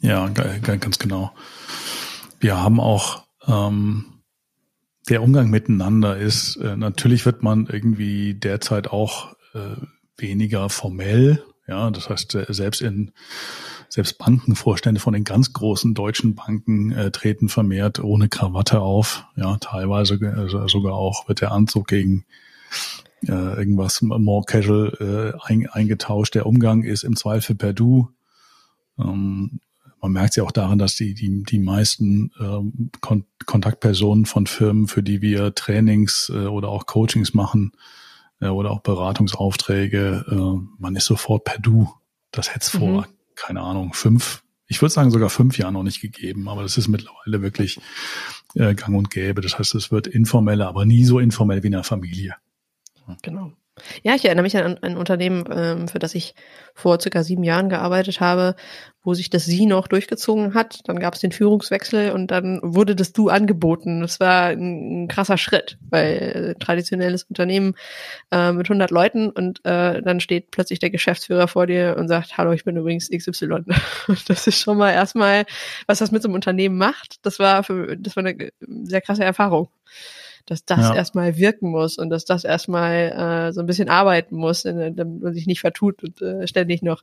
Ja, 0.00 0.28
ganz 0.28 0.98
genau. 0.98 1.32
Wir 2.40 2.56
haben 2.56 2.80
auch 2.80 3.24
ähm, 3.46 4.18
der 5.08 5.22
Umgang 5.22 5.50
miteinander 5.50 6.16
ist, 6.16 6.56
äh, 6.56 6.76
natürlich 6.76 7.26
wird 7.26 7.42
man 7.42 7.66
irgendwie 7.66 8.34
derzeit 8.34 8.88
auch 8.88 9.34
äh, 9.54 9.76
weniger 10.16 10.68
formell. 10.68 11.42
Ja, 11.68 11.90
das 11.90 12.08
heißt, 12.08 12.34
äh, 12.34 12.46
selbst 12.48 12.80
in 12.80 13.12
selbst 13.90 14.18
Bankenvorstände 14.18 15.00
von 15.00 15.12
den 15.12 15.24
ganz 15.24 15.52
großen 15.52 15.94
deutschen 15.94 16.34
Banken 16.34 16.92
äh, 16.92 17.10
treten 17.10 17.48
vermehrt 17.48 18.00
ohne 18.00 18.28
Krawatte 18.28 18.80
auf. 18.80 19.24
Ja, 19.36 19.56
teilweise 19.58 20.14
äh, 20.14 20.68
sogar 20.68 20.94
auch 20.94 21.28
wird 21.28 21.40
der 21.40 21.52
Anzug 21.52 21.88
gegen 21.88 22.24
äh, 23.26 23.32
irgendwas 23.32 24.02
more 24.02 24.44
casual 24.46 25.34
äh, 25.38 25.38
ein, 25.46 25.68
eingetauscht. 25.68 26.34
Der 26.34 26.46
Umgang 26.46 26.82
ist 26.82 27.04
im 27.04 27.16
Zweifel 27.16 27.54
per 27.54 27.72
Du. 27.72 28.08
Ähm, 28.98 29.60
man 30.00 30.12
merkt 30.12 30.36
ja 30.36 30.44
auch 30.44 30.52
daran, 30.52 30.78
dass 30.78 30.94
die, 30.94 31.14
die, 31.14 31.42
die 31.42 31.58
meisten 31.58 32.30
ähm, 32.40 32.90
Kon 33.00 33.24
Kontaktpersonen 33.46 34.26
von 34.26 34.46
Firmen, 34.46 34.86
für 34.86 35.02
die 35.02 35.22
wir 35.22 35.54
Trainings 35.54 36.30
äh, 36.32 36.46
oder 36.46 36.68
auch 36.68 36.86
Coachings 36.86 37.34
machen 37.34 37.72
äh, 38.40 38.48
oder 38.48 38.70
auch 38.70 38.80
Beratungsaufträge, 38.80 40.24
äh, 40.28 40.66
man 40.78 40.96
ist 40.96 41.06
sofort 41.06 41.44
per 41.44 41.58
Du. 41.58 41.92
Das 42.30 42.54
hätte 42.54 42.66
es 42.66 42.74
mhm. 42.74 42.78
vor, 42.78 43.08
keine 43.34 43.62
Ahnung, 43.62 43.92
fünf, 43.94 44.42
ich 44.66 44.82
würde 44.82 44.92
sagen 44.92 45.10
sogar 45.10 45.30
fünf 45.30 45.56
Jahren 45.58 45.74
noch 45.74 45.82
nicht 45.82 46.00
gegeben, 46.00 46.48
aber 46.48 46.62
das 46.62 46.76
ist 46.76 46.88
mittlerweile 46.88 47.42
wirklich 47.42 47.80
äh, 48.54 48.74
gang 48.74 48.96
und 48.96 49.10
gäbe. 49.10 49.40
Das 49.40 49.58
heißt, 49.58 49.74
es 49.74 49.90
wird 49.90 50.06
informeller, 50.06 50.68
aber 50.68 50.84
nie 50.84 51.04
so 51.04 51.18
informell 51.18 51.62
wie 51.62 51.68
in 51.68 51.72
der 51.72 51.84
Familie. 51.84 52.36
Genau. 53.22 53.52
Ja, 54.02 54.14
ich 54.14 54.24
erinnere 54.24 54.42
mich 54.42 54.56
an 54.56 54.78
ein 54.78 54.96
Unternehmen, 54.96 55.44
ähm, 55.50 55.88
für 55.88 55.98
das 55.98 56.14
ich 56.14 56.34
vor 56.74 57.00
circa 57.00 57.22
sieben 57.22 57.44
Jahren 57.44 57.68
gearbeitet 57.68 58.20
habe, 58.20 58.54
wo 59.02 59.14
sich 59.14 59.30
das 59.30 59.44
Sie 59.44 59.66
noch 59.66 59.88
durchgezogen 59.88 60.54
hat. 60.54 60.80
Dann 60.84 61.00
gab 61.00 61.14
es 61.14 61.20
den 61.20 61.32
Führungswechsel 61.32 62.12
und 62.12 62.30
dann 62.30 62.60
wurde 62.62 62.94
das 62.94 63.12
Du 63.12 63.28
angeboten. 63.28 64.00
Das 64.00 64.20
war 64.20 64.48
ein, 64.48 65.08
krasser 65.08 65.38
Schritt, 65.38 65.78
weil 65.90 66.14
äh, 66.14 66.54
traditionelles 66.58 67.24
Unternehmen 67.24 67.74
äh, 68.30 68.52
mit 68.52 68.66
100 68.66 68.90
Leuten 68.90 69.30
und 69.30 69.64
äh, 69.64 70.02
dann 70.02 70.20
steht 70.20 70.50
plötzlich 70.50 70.78
der 70.78 70.90
Geschäftsführer 70.90 71.48
vor 71.48 71.66
dir 71.66 71.96
und 71.98 72.08
sagt, 72.08 72.36
hallo, 72.36 72.52
ich 72.52 72.64
bin 72.64 72.76
übrigens 72.76 73.10
XY. 73.10 73.64
das 74.28 74.46
ist 74.46 74.58
schon 74.58 74.78
mal 74.78 74.92
erstmal, 74.92 75.46
was 75.86 75.98
das 75.98 76.12
mit 76.12 76.22
so 76.22 76.28
einem 76.28 76.34
Unternehmen 76.34 76.76
macht. 76.76 77.16
Das 77.22 77.38
war 77.38 77.64
für, 77.64 77.96
das 77.96 78.16
war 78.16 78.24
eine 78.24 78.50
sehr 78.60 79.00
krasse 79.00 79.24
Erfahrung 79.24 79.68
dass 80.48 80.64
das 80.64 80.80
ja. 80.80 80.94
erstmal 80.94 81.36
wirken 81.36 81.70
muss 81.70 81.98
und 81.98 82.10
dass 82.10 82.24
das 82.24 82.44
erstmal 82.44 83.48
äh, 83.48 83.52
so 83.52 83.60
ein 83.60 83.66
bisschen 83.66 83.88
arbeiten 83.88 84.36
muss, 84.36 84.62
damit 84.62 84.96
man 84.96 85.34
sich 85.34 85.46
nicht 85.46 85.60
vertut 85.60 86.02
und 86.02 86.22
äh, 86.22 86.46
ständig 86.46 86.82
noch 86.82 87.02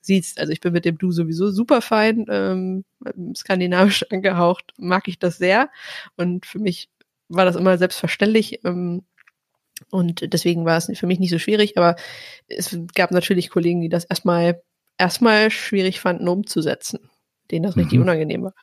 sieht. 0.00 0.26
Also 0.36 0.52
ich 0.52 0.60
bin 0.60 0.72
mit 0.72 0.84
dem 0.84 0.98
Du 0.98 1.10
sowieso 1.10 1.50
super 1.50 1.80
fein, 1.80 2.26
ähm, 2.28 2.84
skandinavisch 3.34 4.04
angehaucht, 4.10 4.74
mag 4.76 5.08
ich 5.08 5.18
das 5.18 5.38
sehr. 5.38 5.70
Und 6.16 6.44
für 6.44 6.58
mich 6.58 6.90
war 7.28 7.44
das 7.44 7.56
immer 7.56 7.78
selbstverständlich. 7.78 8.60
Ähm, 8.64 9.04
und 9.90 10.32
deswegen 10.32 10.64
war 10.64 10.76
es 10.76 10.90
für 10.94 11.06
mich 11.06 11.18
nicht 11.18 11.30
so 11.30 11.38
schwierig, 11.38 11.76
aber 11.78 11.96
es 12.46 12.78
gab 12.94 13.10
natürlich 13.10 13.50
Kollegen, 13.50 13.80
die 13.80 13.88
das 13.88 14.04
erstmal 14.04 14.62
erstmal 14.98 15.50
schwierig 15.50 15.98
fanden 15.98 16.28
umzusetzen, 16.28 17.10
denen 17.50 17.64
das 17.64 17.74
mhm. 17.74 17.82
richtig 17.82 17.98
unangenehm 17.98 18.44
war. 18.44 18.54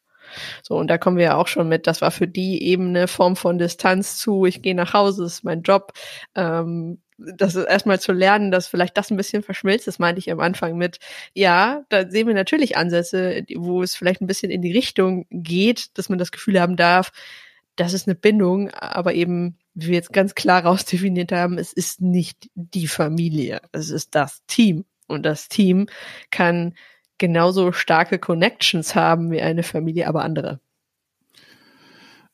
So, 0.63 0.75
und 0.75 0.87
da 0.87 0.97
kommen 0.97 1.17
wir 1.17 1.25
ja 1.25 1.35
auch 1.35 1.47
schon 1.47 1.67
mit, 1.67 1.87
das 1.87 2.01
war 2.01 2.11
für 2.11 2.27
die 2.27 2.63
eben 2.63 2.89
eine 2.89 3.07
Form 3.07 3.35
von 3.35 3.57
Distanz 3.57 4.17
zu, 4.17 4.45
ich 4.45 4.61
gehe 4.61 4.75
nach 4.75 4.93
Hause, 4.93 5.23
das 5.23 5.33
ist 5.33 5.43
mein 5.43 5.61
Job. 5.61 5.93
Ähm, 6.35 6.99
das 7.17 7.55
ist 7.55 7.65
erstmal 7.65 7.99
zu 7.99 8.13
lernen, 8.13 8.49
dass 8.49 8.67
vielleicht 8.67 8.97
das 8.97 9.11
ein 9.11 9.17
bisschen 9.17 9.43
verschmilzt, 9.43 9.87
das 9.87 9.99
meinte 9.99 10.19
ich 10.19 10.31
am 10.31 10.39
Anfang 10.39 10.77
mit, 10.77 10.99
ja, 11.33 11.83
da 11.89 12.09
sehen 12.09 12.27
wir 12.27 12.33
natürlich 12.33 12.77
Ansätze, 12.77 13.43
wo 13.55 13.83
es 13.83 13.95
vielleicht 13.95 14.21
ein 14.21 14.27
bisschen 14.27 14.51
in 14.51 14.61
die 14.61 14.71
Richtung 14.71 15.25
geht, 15.29 15.97
dass 15.97 16.07
man 16.07 16.17
das 16.17 16.31
Gefühl 16.31 16.61
haben 16.61 16.77
darf, 16.77 17.11
das 17.79 17.93
ist 17.93 18.07
eine 18.07 18.15
Bindung, 18.15 18.69
aber 18.71 19.13
eben, 19.13 19.57
wie 19.73 19.87
wir 19.87 19.95
jetzt 19.95 20.13
ganz 20.13 20.35
klar 20.35 20.61
rausdefiniert 20.65 21.31
haben, 21.31 21.57
es 21.57 21.73
ist 21.73 22.01
nicht 22.01 22.49
die 22.53 22.87
Familie, 22.87 23.61
es 23.71 23.89
ist 23.89 24.15
das 24.15 24.45
Team. 24.47 24.85
Und 25.07 25.25
das 25.25 25.47
Team 25.47 25.87
kann 26.29 26.75
genauso 27.19 27.71
starke 27.71 28.17
Connections 28.17 28.95
haben 28.95 29.31
wie 29.31 29.41
eine 29.41 29.63
Familie, 29.63 30.07
aber 30.07 30.23
andere. 30.23 30.59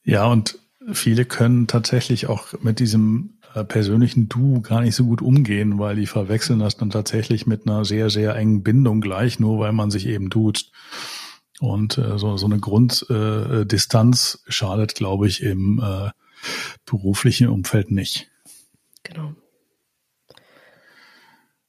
Ja, 0.04 0.25
und 0.27 0.58
viele 0.94 1.25
können 1.25 1.68
tatsächlich 1.68 2.27
auch 2.27 2.54
mit 2.62 2.80
diesem 2.80 3.39
äh, 3.56 3.63
persönlichen 3.63 4.30
Du 4.30 4.62
gar 4.62 4.82
nicht 4.82 4.96
so 4.96 5.06
gut 5.06 5.22
umgehen, 5.22 5.80
weil 5.80 5.96
die 5.96 6.08
verwechseln 6.08 6.60
das 6.60 6.77
dann 6.77 6.92
tatsächlich 6.92 7.48
mit 7.48 7.68
einer 7.68 7.86
sehr, 7.86 8.10
sehr 8.10 8.36
engen 8.36 8.63
Bindung 8.63 9.01
gleich, 9.01 9.39
nur 9.39 9.60
weil 9.60 9.74
man 9.74 9.92
sich 9.92 10.08
eben 10.08 10.30
duzt. 10.30 10.72
Und 11.60 11.98
äh, 11.98 12.18
so, 12.18 12.38
so 12.38 12.46
eine 12.46 12.60
Grunddistanz 12.60 14.44
äh, 14.46 14.51
schadet, 14.51 14.96
glaube 14.96 15.27
ich, 15.27 15.42
im 15.42 15.82
äh, 15.84 16.12
beruflichen 16.86 17.48
Umfeld 17.48 17.92
nicht. 17.92 18.30
Genau. 19.04 19.34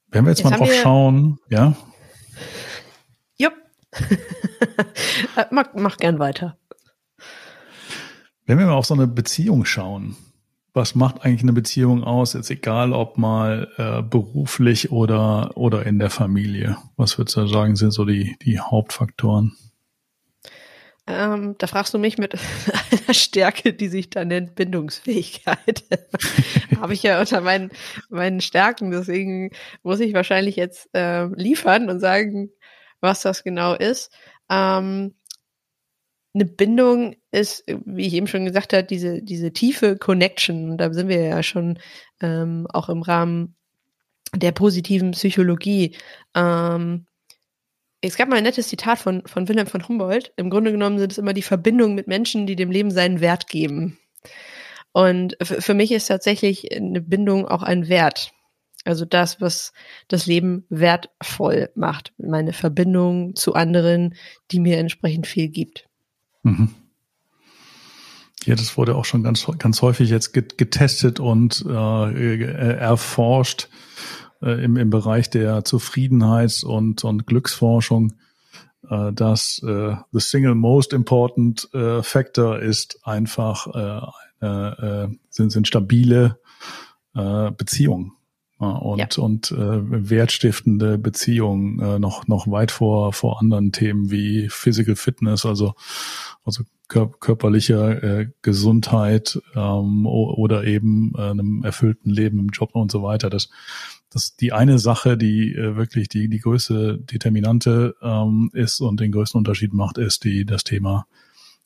Wenn 0.09 0.25
wir 0.25 0.31
jetzt, 0.31 0.41
jetzt 0.41 0.51
mal 0.51 0.57
drauf 0.57 0.73
schauen, 0.73 1.39
ja. 1.49 1.77
Äh, 5.37 5.47
mach, 5.51 5.69
mach 5.75 5.97
gern 5.99 6.19
weiter. 6.19 6.57
Wenn 8.47 8.59
wir 8.59 8.67
mal 8.67 8.73
auf 8.73 8.87
so 8.87 8.95
eine 8.95 9.07
Beziehung 9.07 9.65
schauen, 9.65 10.17
was 10.77 10.95
macht 10.95 11.25
eigentlich 11.25 11.43
eine 11.43 11.53
Beziehung 11.55 12.05
aus? 12.05 12.35
Jetzt 12.35 12.51
egal, 12.51 12.93
ob 12.93 13.17
mal 13.17 13.69
äh, 13.77 14.03
beruflich 14.03 14.93
oder, 14.93 15.57
oder 15.57 15.87
in 15.87 15.99
der 15.99 16.11
Familie. 16.11 16.77
Was 16.97 17.19
würdest 17.19 17.37
du 17.37 17.47
sagen, 17.47 17.77
sind 17.77 17.93
so 17.93 18.05
die, 18.05 18.37
die 18.43 18.61
Hauptfaktoren? 18.61 19.57
Ähm, 21.09 21.55
da 21.59 21.69
fragst 21.69 21.95
du 21.95 21.99
mich 21.99 22.19
mit 22.19 22.35
einer 22.91 23.15
Stärke, 23.15 23.73
die 23.73 23.89
sich 23.89 24.11
da 24.11 24.25
nennt 24.25 24.57
Bindungsfähigkeit. 24.57 25.85
Habe 26.81 26.95
ich 26.95 27.03
ja 27.03 27.21
unter 27.21 27.41
meinen, 27.41 27.71
meinen 28.09 28.41
Stärken. 28.41 28.91
Deswegen 28.91 29.53
muss 29.83 30.01
ich 30.01 30.15
wahrscheinlich 30.15 30.57
jetzt 30.57 30.89
äh, 30.95 31.27
liefern 31.27 31.89
und 31.89 32.01
sagen, 32.01 32.51
was 33.01 33.23
das 33.23 33.45
genau 33.45 33.75
ist. 33.75 34.13
Ähm, 34.51 35.15
eine 36.35 36.45
Bindung 36.45 37.17
ist, 37.31 37.65
wie 37.67 38.07
ich 38.07 38.15
eben 38.15 38.27
schon 38.27 38.45
gesagt 38.45 38.75
habe, 38.75 38.85
diese, 38.85 39.23
diese 39.23 39.53
tiefe 39.53 39.97
Connection. 39.97 40.77
Da 40.77 40.93
sind 40.93 41.09
wir 41.09 41.23
ja 41.23 41.43
schon 41.43 41.79
ähm, 42.21 42.67
auch 42.73 42.91
im 42.91 43.03
Rahmen 43.03 43.57
der 44.35 44.53
positiven 44.53 45.13
Psychologie. 45.13 45.97
Ähm, 46.35 47.07
es 48.03 48.17
gab 48.17 48.29
mal 48.29 48.37
ein 48.37 48.43
nettes 48.43 48.69
Zitat 48.69 48.99
von, 48.99 49.23
von 49.27 49.49
Wilhelm 49.49 49.67
von 49.67 49.89
Humboldt. 49.89 50.33
Im 50.37 50.51
Grunde 50.51 50.73
genommen 50.73 50.99
sind 50.99 51.13
es 51.13 51.19
immer 51.19 51.33
die 51.33 51.43
Verbindungen 51.43 51.95
mit 51.95 52.07
Menschen, 52.07 52.47
die 52.47 52.57
dem 52.57 52.71
Leben 52.71 52.91
seinen 52.91 53.21
Wert 53.21 53.49
geben. 53.49 53.99
Und 54.93 55.37
für 55.41 55.75
mich 55.75 55.93
ist 55.93 56.07
tatsächlich 56.07 56.75
eine 56.75 57.01
Bindung 57.01 57.47
auch 57.47 57.63
ein 57.63 57.89
Wert. 57.89 58.33
Also 58.87 59.05
das, 59.05 59.41
was 59.41 59.73
das 60.09 60.27
Leben 60.27 60.65
wertvoll 60.69 61.71
macht. 61.75 62.13
Meine 62.19 62.53
Verbindung 62.53 63.35
zu 63.35 63.55
anderen, 63.55 64.15
die 64.51 64.61
mir 64.61 64.79
entsprechend 64.79 65.27
viel 65.27 65.49
gibt. 65.49 65.89
Mhm. 66.43 66.71
Ja, 68.45 68.55
das 68.55 68.77
wurde 68.77 68.95
auch 68.95 69.05
schon 69.05 69.25
ganz, 69.25 69.47
ganz 69.59 69.83
häufig 69.83 70.09
jetzt 70.09 70.33
getestet 70.33 71.19
und 71.19 71.65
äh, 71.69 72.75
erforscht 72.77 73.69
äh, 74.41 74.65
im, 74.65 74.77
im 74.77 74.91
Bereich 74.91 75.31
der 75.31 75.65
Zufriedenheits- 75.65 76.65
und, 76.65 77.03
und 77.03 77.27
Glücksforschung, 77.27 78.15
äh, 78.89 79.13
dass 79.13 79.61
äh, 79.67 79.97
the 80.13 80.21
single 80.21 80.55
most 80.55 80.93
important 80.93 81.69
äh, 81.75 82.05
factor 82.05 82.61
ist 82.61 83.01
einfach 83.05 83.67
äh, 83.75 84.47
äh, 84.47 85.09
sind, 85.31 85.51
sind 85.51 85.67
stabile 85.67 86.39
äh, 87.15 87.51
Beziehungen 87.51 88.16
und, 88.59 88.99
ja. 88.99 89.23
und 89.23 89.51
äh, 89.51 89.57
wertstiftende 90.11 90.97
Beziehungen 90.97 91.79
äh, 91.79 91.99
noch, 91.99 92.27
noch 92.27 92.51
weit 92.51 92.71
vor, 92.71 93.13
vor 93.13 93.41
anderen 93.41 93.71
Themen 93.71 94.11
wie 94.11 94.49
Physical 94.49 94.97
Fitness, 94.97 95.45
also, 95.45 95.75
also 96.45 96.65
kör 96.89 97.11
körperliche 97.21 97.75
äh, 98.03 98.33
Gesundheit 98.43 99.41
ähm, 99.55 100.07
oder 100.07 100.65
eben 100.65 101.13
äh, 101.17 101.31
einem 101.31 101.65
erfüllten 101.65 102.11
Leben 102.11 102.39
im 102.39 102.49
Job 102.49 102.71
und 102.75 102.91
so 102.91 103.03
weiter. 103.03 103.29
Das, 103.29 103.51
das 104.09 104.37
die 104.37 104.53
eine 104.53 104.79
Sache, 104.79 105.19
die 105.19 105.53
äh, 105.53 105.77
wirklich 105.77 106.09
die, 106.09 106.29
die 106.29 106.39
größte 106.39 106.99
Determinante 106.99 107.95
ähm, 108.01 108.51
ist 108.55 108.81
und 108.81 109.01
den 109.01 109.13
größten 109.13 109.39
Unterschied 109.39 109.75
macht, 109.75 109.99
ist 109.99 110.25
die, 110.25 110.47
das 110.47 110.65
Thema 110.65 111.07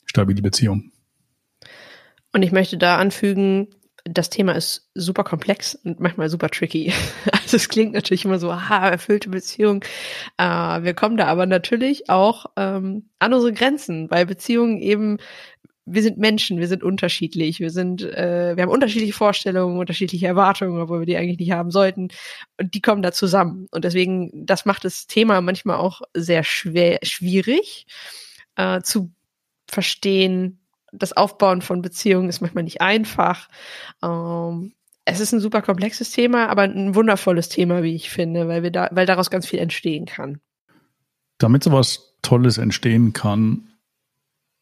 stabile 0.05 0.41
Beziehung. 0.41 0.91
Und 2.33 2.43
ich 2.43 2.51
möchte 2.51 2.77
da 2.77 2.97
anfügen, 2.97 3.67
das 4.05 4.29
Thema 4.29 4.53
ist 4.53 4.89
super 4.95 5.23
komplex 5.23 5.75
und 5.75 5.99
manchmal 5.99 6.29
super 6.29 6.49
tricky. 6.49 6.93
Also 7.31 7.57
es 7.57 7.67
klingt 7.67 7.93
natürlich 7.93 8.23
immer 8.23 8.39
so, 8.39 8.49
aha, 8.49 8.89
erfüllte 8.89 9.29
Beziehung. 9.29 9.83
Äh, 10.37 10.43
wir 10.43 10.93
kommen 10.93 11.17
da 11.17 11.27
aber 11.27 11.45
natürlich 11.45 12.09
auch 12.09 12.45
ähm, 12.55 13.09
an 13.19 13.33
unsere 13.33 13.51
Grenzen, 13.51 14.09
weil 14.09 14.25
Beziehungen 14.25 14.79
eben, 14.79 15.17
wir 15.85 16.01
sind 16.01 16.17
Menschen, 16.17 16.59
wir 16.59 16.69
sind 16.69 16.81
unterschiedlich, 16.81 17.59
wir 17.59 17.69
sind, 17.69 18.03
äh, 18.03 18.55
wir 18.55 18.63
haben 18.63 18.69
unterschiedliche 18.69 19.13
Vorstellungen, 19.13 19.79
unterschiedliche 19.79 20.27
Erwartungen, 20.27 20.79
obwohl 20.79 20.99
wir 20.99 21.05
die 21.05 21.17
eigentlich 21.17 21.39
nicht 21.39 21.51
haben 21.51 21.71
sollten. 21.71 22.09
Und 22.57 22.73
die 22.73 22.81
kommen 22.81 23.01
da 23.01 23.11
zusammen. 23.11 23.67
Und 23.71 23.83
deswegen, 23.83 24.45
das 24.45 24.65
macht 24.65 24.85
das 24.85 25.07
Thema 25.07 25.41
manchmal 25.41 25.77
auch 25.77 26.01
sehr 26.13 26.43
schwer, 26.43 26.99
schwierig 27.03 27.85
äh, 28.55 28.81
zu 28.81 29.11
verstehen, 29.67 30.60
das 30.91 31.13
Aufbauen 31.13 31.61
von 31.61 31.81
Beziehungen 31.81 32.29
ist 32.29 32.41
manchmal 32.41 32.63
nicht 32.63 32.81
einfach. 32.81 33.47
Ähm, 34.03 34.73
es 35.05 35.19
ist 35.19 35.33
ein 35.33 35.39
super 35.39 35.61
komplexes 35.61 36.11
Thema, 36.11 36.47
aber 36.49 36.63
ein 36.63 36.95
wundervolles 36.95 37.49
Thema, 37.49 37.83
wie 37.83 37.95
ich 37.95 38.09
finde, 38.09 38.47
weil 38.47 38.63
wir 38.63 38.71
da, 38.71 38.89
weil 38.91 39.05
daraus 39.05 39.29
ganz 39.29 39.47
viel 39.47 39.59
entstehen 39.59 40.05
kann. 40.05 40.39
Damit 41.37 41.63
sowas 41.63 42.15
Tolles 42.21 42.57
entstehen 42.57 43.13
kann, 43.13 43.67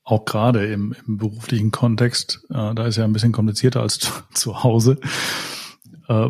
auch 0.04 0.26
gerade 0.26 0.66
im, 0.72 0.96
im 1.08 1.18
beruflichen 1.18 1.72
Kontext, 1.72 2.46
äh, 2.50 2.74
da 2.74 2.88
ist 2.88 2.98
ja 2.98 3.04
ein 3.04 3.14
bisschen 3.14 3.32
komplizierter 3.32 3.82
als 3.82 4.00
zu, 4.00 4.12
zu 4.34 4.64
Hause, 4.64 5.00
äh, 6.08 6.30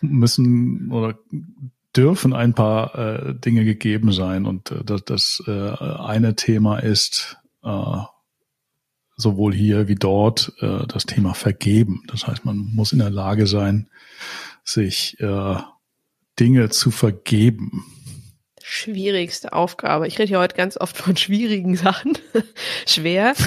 müssen 0.00 0.92
oder 0.92 1.18
dürfen 1.96 2.34
ein 2.34 2.52
paar 2.52 2.94
äh, 2.94 3.34
Dinge 3.34 3.64
gegeben 3.64 4.12
sein. 4.12 4.44
Und 4.44 4.70
äh, 4.70 4.84
das, 4.84 5.04
das 5.04 5.42
äh, 5.46 5.50
eine 5.50 6.36
Thema 6.36 6.78
ist 6.78 7.38
äh, 7.64 8.02
sowohl 9.16 9.54
hier 9.54 9.88
wie 9.88 9.94
dort 9.94 10.52
äh, 10.60 10.86
das 10.86 11.06
Thema 11.06 11.34
Vergeben. 11.34 12.02
Das 12.08 12.26
heißt, 12.26 12.44
man 12.44 12.56
muss 12.56 12.92
in 12.92 12.98
der 12.98 13.10
Lage 13.10 13.46
sein, 13.46 13.88
sich 14.62 15.18
äh, 15.20 15.56
Dinge 16.38 16.68
zu 16.68 16.90
vergeben. 16.90 17.84
Schwierigste 18.62 19.52
Aufgabe. 19.52 20.06
Ich 20.06 20.18
rede 20.18 20.28
hier 20.28 20.38
heute 20.38 20.56
ganz 20.56 20.76
oft 20.76 20.96
von 20.96 21.16
schwierigen 21.16 21.76
Sachen. 21.76 22.18
Schwer. 22.86 23.34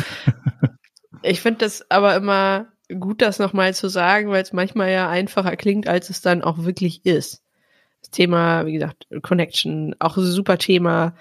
Ich 1.22 1.42
finde 1.42 1.66
das 1.66 1.92
aber 1.92 2.16
immer 2.16 2.68
gut, 2.98 3.22
das 3.22 3.40
nochmal 3.40 3.74
zu 3.74 3.90
sagen, 3.90 4.30
weil 4.30 4.42
es 4.42 4.54
manchmal 4.54 4.90
ja 4.90 5.10
einfacher 5.10 5.58
klingt, 5.58 5.86
als 5.86 6.10
es 6.10 6.22
dann 6.22 6.42
auch 6.42 6.60
wirklich 6.60 7.06
ist. 7.06 7.44
Das 8.02 8.12
Thema, 8.12 8.66
wie 8.66 8.72
gesagt, 8.72 9.06
Connection, 9.22 9.96
auch 10.00 10.16
ein 10.16 10.24
super 10.24 10.58
Thema 10.58 11.16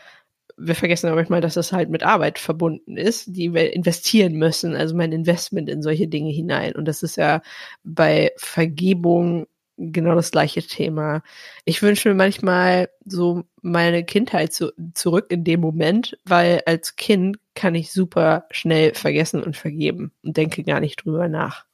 wir 0.59 0.75
vergessen 0.75 1.07
aber 1.07 1.17
manchmal, 1.17 1.41
dass 1.41 1.55
das 1.55 1.73
halt 1.73 1.89
mit 1.89 2.03
Arbeit 2.03 2.39
verbunden 2.39 2.97
ist, 2.97 3.27
die 3.29 3.55
wir 3.55 3.73
investieren 3.73 4.35
müssen, 4.35 4.75
also 4.75 4.95
mein 4.97 5.13
Investment 5.13 5.69
in 5.69 5.83
solche 5.83 6.09
Dinge 6.09 6.31
hinein. 6.31 6.75
Und 6.75 6.87
das 6.87 7.03
ist 7.03 7.17
ja 7.17 7.43
bei 7.85 8.33
Vergebung 8.37 9.47
genau 9.77 10.17
das 10.17 10.33
gleiche 10.33 10.63
Thema. 10.63 11.23
Ich 11.65 11.83
wünsche 11.83 12.09
mir 12.09 12.15
manchmal 12.17 12.89
so 13.05 13.45
meine 13.63 14.05
Kindheit 14.05 14.53
zu, 14.53 14.73
zurück 14.95 15.27
in 15.31 15.45
dem 15.45 15.61
Moment, 15.61 16.19
weil 16.25 16.63
als 16.67 16.97
Kind 16.97 17.39
kann 17.55 17.77
ich 17.77 17.93
super 17.93 18.47
schnell 18.51 18.95
vergessen 18.95 19.43
und 19.43 19.57
vergeben 19.57 20.13
und 20.25 20.37
denke 20.37 20.65
gar 20.65 20.81
nicht 20.81 21.05
drüber 21.05 21.29
nach. 21.29 21.65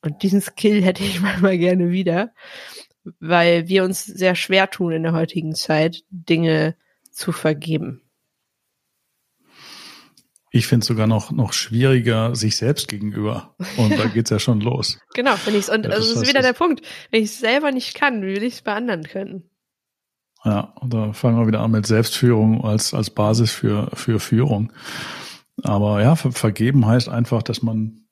Und 0.00 0.22
diesen 0.22 0.40
Skill 0.40 0.82
hätte 0.82 1.02
ich 1.02 1.20
manchmal 1.20 1.58
gerne 1.58 1.90
wieder, 1.90 2.32
weil 3.18 3.68
wir 3.68 3.82
uns 3.82 4.04
sehr 4.04 4.36
schwer 4.36 4.70
tun 4.70 4.92
in 4.92 5.02
der 5.02 5.12
heutigen 5.12 5.54
Zeit, 5.56 6.04
Dinge 6.10 6.76
zu 7.18 7.32
vergeben. 7.32 8.02
Ich 10.50 10.66
finde 10.66 10.82
es 10.82 10.88
sogar 10.88 11.06
noch, 11.06 11.30
noch 11.30 11.52
schwieriger 11.52 12.34
sich 12.34 12.56
selbst 12.56 12.88
gegenüber. 12.88 13.54
Und 13.76 13.98
da 13.98 14.06
geht's 14.14 14.30
ja 14.30 14.38
schon 14.38 14.60
los. 14.60 14.98
Genau, 15.14 15.36
finde 15.36 15.58
ich 15.58 15.68
Und 15.68 15.84
ja, 15.84 15.90
das, 15.90 16.08
das 16.08 16.22
ist 16.22 16.28
wieder 16.28 16.40
der 16.40 16.54
Punkt. 16.54 16.80
Wenn 17.10 17.22
ich 17.22 17.30
es 17.30 17.38
selber 17.38 17.70
nicht 17.70 17.94
kann, 17.94 18.22
wie 18.22 18.34
will 18.34 18.42
ich 18.42 18.54
es 18.54 18.62
bei 18.62 18.74
anderen 18.74 19.04
können? 19.04 19.50
Ja, 20.44 20.72
und 20.80 20.94
da 20.94 21.12
fangen 21.12 21.38
wir 21.38 21.46
wieder 21.46 21.60
an 21.60 21.72
mit 21.72 21.86
Selbstführung 21.86 22.64
als, 22.64 22.94
als 22.94 23.10
Basis 23.10 23.50
für, 23.50 23.90
für 23.94 24.20
Führung. 24.20 24.72
Aber 25.62 26.00
ja, 26.00 26.14
vergeben 26.14 26.86
heißt 26.86 27.08
einfach, 27.08 27.42
dass 27.42 27.62
man 27.62 28.06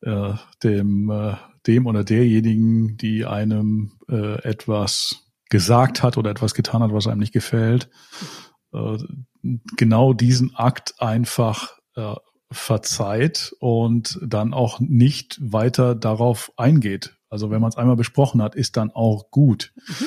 äh, 0.00 0.32
dem, 0.62 1.10
äh, 1.10 1.36
dem 1.66 1.86
oder 1.86 2.02
derjenigen, 2.02 2.96
die 2.96 3.26
einem 3.26 3.92
äh, 4.08 4.42
etwas 4.42 5.31
gesagt 5.52 6.02
hat 6.02 6.16
oder 6.16 6.30
etwas 6.30 6.54
getan 6.54 6.82
hat, 6.82 6.94
was 6.94 7.06
einem 7.06 7.20
nicht 7.20 7.34
gefällt, 7.34 7.90
äh, 8.72 8.96
genau 9.76 10.14
diesen 10.14 10.56
Akt 10.56 10.94
einfach 10.98 11.78
äh, 11.94 12.14
verzeiht 12.50 13.54
und 13.60 14.18
dann 14.22 14.54
auch 14.54 14.80
nicht 14.80 15.38
weiter 15.40 15.94
darauf 15.94 16.52
eingeht. 16.56 17.16
Also 17.28 17.50
wenn 17.50 17.60
man 17.60 17.68
es 17.68 17.76
einmal 17.76 17.96
besprochen 17.96 18.40
hat, 18.40 18.54
ist 18.54 18.78
dann 18.78 18.90
auch 18.90 19.30
gut. 19.30 19.74
Mhm. 19.86 20.06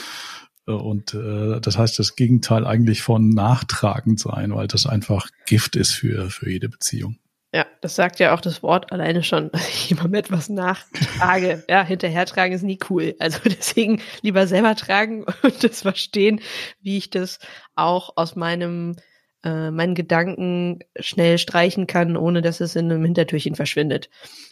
Äh, 0.67 0.71
und 0.71 1.13
äh, 1.13 1.61
das 1.61 1.77
heißt 1.77 1.99
das 1.99 2.15
Gegenteil 2.15 2.65
eigentlich 2.65 3.03
von 3.03 3.29
nachtragend 3.29 4.19
sein, 4.19 4.51
weil 4.55 4.67
das 4.67 4.87
einfach 4.87 5.29
Gift 5.45 5.75
ist 5.75 5.93
für, 5.93 6.31
für 6.31 6.49
jede 6.49 6.69
Beziehung. 6.69 7.19
Ja, 7.55 7.65
das 7.79 7.95
sagt 7.95 8.19
ja 8.19 8.35
auch 8.35 8.41
das 8.41 8.61
Wort 8.63 8.91
alleine 8.91 9.23
schon, 9.23 9.49
dass 9.53 9.69
ich 9.69 9.89
jemandem 9.89 10.15
etwas 10.15 10.49
nachtrage. 10.49 11.63
ja, 11.69 11.85
hinterhertragen 11.85 12.53
ist 12.53 12.63
nie 12.63 12.77
cool. 12.89 13.15
Also 13.19 13.39
deswegen 13.45 14.01
lieber 14.21 14.45
selber 14.45 14.75
tragen 14.75 15.25
und 15.41 15.63
das 15.63 15.83
verstehen, 15.83 16.41
wie 16.81 16.97
ich 16.97 17.11
das 17.11 17.39
auch 17.73 18.17
aus 18.17 18.35
meinem 18.35 18.97
äh, 19.45 19.71
meinen 19.71 19.95
Gedanken 19.95 20.79
schnell 20.99 21.37
streichen 21.37 21.87
kann, 21.87 22.17
ohne 22.17 22.41
dass 22.41 22.59
es 22.59 22.75
in 22.75 22.91
einem 22.91 23.05
Hintertürchen 23.05 23.55
verschwindet. 23.55 24.09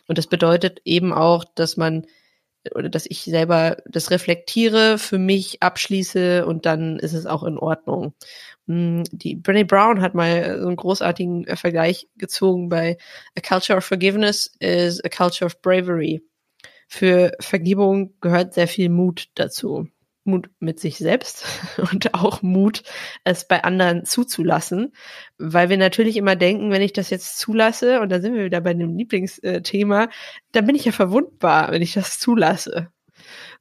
Und 0.07 0.17
das 0.17 0.27
bedeutet 0.27 0.79
eben 0.85 1.11
auch, 1.11 1.43
dass 1.43 1.75
man 1.75 2.05
oder 2.73 2.89
dass 2.89 3.05
ich 3.05 3.23
selber 3.23 3.77
das 3.85 4.11
reflektiere, 4.11 4.97
für 4.97 5.17
mich 5.17 5.61
abschließe 5.61 6.45
und 6.45 6.65
dann 6.65 6.99
ist 6.99 7.13
es 7.13 7.25
auch 7.25 7.43
in 7.43 7.57
Ordnung. 7.57 8.13
Hm, 8.67 9.03
die 9.11 9.35
Brené 9.37 9.65
Brown 9.65 10.01
hat 10.01 10.15
mal 10.15 10.59
so 10.59 10.67
einen 10.67 10.75
großartigen 10.75 11.45
äh, 11.47 11.55
Vergleich 11.55 12.07
gezogen 12.17 12.69
bei 12.69 12.97
A 13.37 13.41
Culture 13.41 13.77
of 13.77 13.85
Forgiveness 13.85 14.55
is 14.59 15.03
a 15.03 15.09
Culture 15.09 15.45
of 15.45 15.61
Bravery. 15.61 16.21
Für 16.87 17.33
Vergebung 17.39 18.13
gehört 18.21 18.53
sehr 18.53 18.67
viel 18.67 18.89
Mut 18.89 19.29
dazu. 19.35 19.87
Mut 20.25 20.49
mit 20.59 20.79
sich 20.79 20.97
selbst 20.97 21.45
und 21.91 22.13
auch 22.13 22.41
Mut, 22.41 22.83
es 23.23 23.47
bei 23.47 23.63
anderen 23.63 24.05
zuzulassen, 24.05 24.93
weil 25.37 25.69
wir 25.69 25.77
natürlich 25.77 26.17
immer 26.17 26.35
denken, 26.35 26.71
wenn 26.71 26.81
ich 26.81 26.93
das 26.93 27.09
jetzt 27.09 27.39
zulasse, 27.39 28.01
und 28.01 28.09
da 28.09 28.21
sind 28.21 28.33
wir 28.33 28.45
wieder 28.45 28.61
bei 28.61 28.73
dem 28.73 28.97
Lieblingsthema, 28.97 30.09
dann 30.51 30.65
bin 30.65 30.75
ich 30.75 30.85
ja 30.85 30.91
verwundbar, 30.91 31.71
wenn 31.71 31.81
ich 31.81 31.93
das 31.93 32.19
zulasse. 32.19 32.89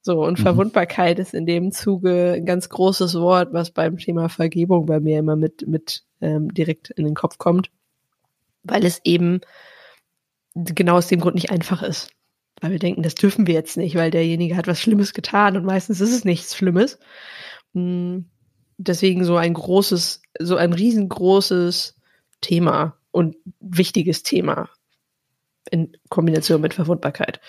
So, 0.01 0.25
und 0.25 0.39
mhm. 0.39 0.43
Verwundbarkeit 0.43 1.19
ist 1.19 1.35
in 1.35 1.47
dem 1.47 1.73
Zuge 1.73 2.35
ein 2.37 2.47
ganz 2.47 2.69
großes 2.69 3.15
Wort, 3.15 3.53
was 3.53 3.71
beim 3.71 3.99
Thema 3.99 4.29
Vergebung 4.29 4.87
bei 4.87 5.01
mir 5.01 5.19
immer 5.19 5.37
mit, 5.37 5.67
mit 5.67 6.05
ähm, 6.21 6.53
direkt 6.53 6.91
in 6.91 7.05
den 7.05 7.15
Kopf 7.15 7.39
kommt, 7.39 7.71
weil 8.65 8.85
es 8.85 9.01
eben 9.05 9.41
genau 10.55 10.97
aus 10.97 11.07
dem 11.07 11.21
Grund 11.21 11.35
nicht 11.35 11.51
einfach 11.51 11.83
ist. 11.83 12.11
Weil 12.63 12.71
wir 12.71 12.79
denken, 12.79 13.03
das 13.03 13.17
dürfen 13.17 13.49
wir 13.49 13.55
jetzt 13.55 13.77
nicht, 13.77 13.97
weil 13.97 14.13
derjenige 14.13 14.57
hat 14.57 14.69
was 14.69 14.81
Schlimmes 14.81 15.13
getan 15.13 15.57
und 15.57 15.65
meistens 15.65 16.01
ist 16.01 16.13
es 16.13 16.25
nichts 16.25 16.57
Schlimmes. 16.57 16.99
Hm, 17.75 18.27
deswegen 18.79 19.25
so 19.25 19.37
ein 19.37 19.53
großes, 19.53 20.23
so 20.39 20.57
ein 20.57 20.73
riesengroßes 20.73 21.97
Thema 22.41 22.97
und 23.11 23.37
wichtiges 23.61 24.23
Thema 24.23 24.71
in 25.71 25.93
Kombination 26.09 26.61
mit 26.61 26.73
Verwundbarkeit. 26.73 27.41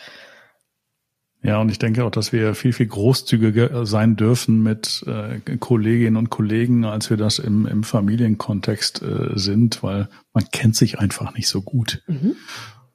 Ja, 1.43 1.59
und 1.59 1.69
ich 1.69 1.77
denke 1.77 2.05
auch, 2.05 2.09
dass 2.09 2.31
wir 2.31 2.55
viel, 2.55 2.71
viel 2.71 2.87
großzügiger 2.87 3.85
sein 3.85 4.15
dürfen 4.15 4.63
mit 4.63 5.03
äh, 5.05 5.57
Kolleginnen 5.57 6.15
und 6.15 6.29
Kollegen, 6.29 6.85
als 6.85 7.09
wir 7.09 7.17
das 7.17 7.37
im, 7.37 7.67
im 7.67 7.83
Familienkontext 7.83 9.01
äh, 9.01 9.31
sind, 9.35 9.83
weil 9.83 10.07
man 10.33 10.45
kennt 10.51 10.77
sich 10.77 10.99
einfach 10.99 11.35
nicht 11.35 11.49
so 11.49 11.61
gut. 11.61 12.01
Mhm. 12.07 12.35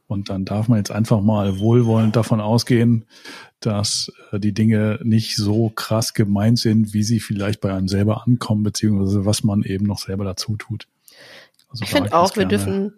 Und 0.08 0.30
dann 0.30 0.46
darf 0.46 0.68
man 0.68 0.78
jetzt 0.78 0.90
einfach 0.90 1.20
mal 1.20 1.58
wohlwollend 1.58 2.16
davon 2.16 2.40
ausgehen, 2.40 3.04
dass 3.60 4.10
äh, 4.32 4.40
die 4.40 4.54
Dinge 4.54 4.98
nicht 5.02 5.36
so 5.36 5.68
krass 5.68 6.14
gemeint 6.14 6.58
sind, 6.58 6.94
wie 6.94 7.02
sie 7.02 7.20
vielleicht 7.20 7.60
bei 7.60 7.72
einem 7.72 7.88
selber 7.88 8.26
ankommen, 8.26 8.62
beziehungsweise 8.62 9.26
was 9.26 9.44
man 9.44 9.62
eben 9.62 9.86
noch 9.86 9.98
selber 9.98 10.24
dazu 10.24 10.56
tut. 10.56 10.88
Also 11.68 11.84
ich 11.84 11.90
finde 11.90 12.14
auch, 12.14 12.34
wir 12.36 12.46
dürfen, 12.46 12.96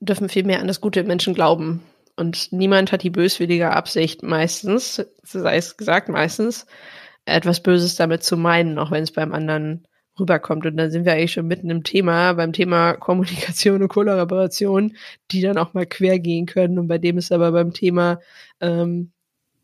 dürfen 0.00 0.28
viel 0.28 0.44
mehr 0.44 0.60
an 0.60 0.68
das 0.68 0.80
Gute 0.80 1.00
im 1.00 1.08
Menschen 1.08 1.34
glauben. 1.34 1.82
Und 2.14 2.52
niemand 2.52 2.92
hat 2.92 3.02
die 3.02 3.10
böswillige 3.10 3.72
Absicht, 3.72 4.22
meistens, 4.22 5.04
sei 5.24 5.56
es 5.56 5.76
gesagt, 5.76 6.08
meistens, 6.08 6.66
etwas 7.24 7.62
Böses 7.62 7.96
damit 7.96 8.22
zu 8.22 8.36
meinen, 8.36 8.78
auch 8.78 8.92
wenn 8.92 9.02
es 9.02 9.12
beim 9.12 9.32
anderen 9.32 9.88
rüberkommt. 10.18 10.66
Und 10.66 10.76
dann 10.76 10.90
sind 10.90 11.04
wir 11.04 11.12
eigentlich 11.12 11.32
schon 11.32 11.46
mitten 11.46 11.70
im 11.70 11.84
Thema, 11.84 12.34
beim 12.34 12.52
Thema 12.52 12.94
Kommunikation 12.94 13.82
und 13.82 13.88
Kollaboration, 13.88 14.96
die 15.30 15.40
dann 15.40 15.58
auch 15.58 15.74
mal 15.74 15.86
quer 15.86 16.18
gehen 16.18 16.46
können. 16.46 16.78
Und 16.78 16.88
bei 16.88 16.98
dem 16.98 17.18
ist 17.18 17.32
aber 17.32 17.52
beim 17.52 17.72
Thema 17.72 18.20
ähm, 18.60 19.12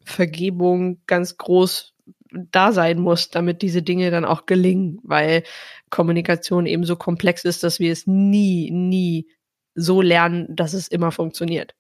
Vergebung 0.05 1.01
ganz 1.07 1.37
groß 1.37 1.95
da 2.31 2.73
sein 2.73 2.99
muss, 2.99 3.31
damit 3.31 3.63
diese 3.63 3.83
Dinge 3.83 4.11
dann 4.11 4.25
auch 4.25 4.47
gelingen, 4.47 5.01
weil 5.03 5.45
Kommunikation 5.91 6.67
eben 6.67 6.85
so 6.85 6.97
komplex 6.97 7.45
ist, 7.45 7.63
dass 7.63 7.81
wir 7.81 7.93
es 7.93 8.07
nie, 8.07 8.71
nie 8.71 9.29
so 9.75 10.03
lernen, 10.03 10.55
dass 10.55 10.75
es 10.75 10.89
immer 10.89 11.13
funktioniert 11.13 11.75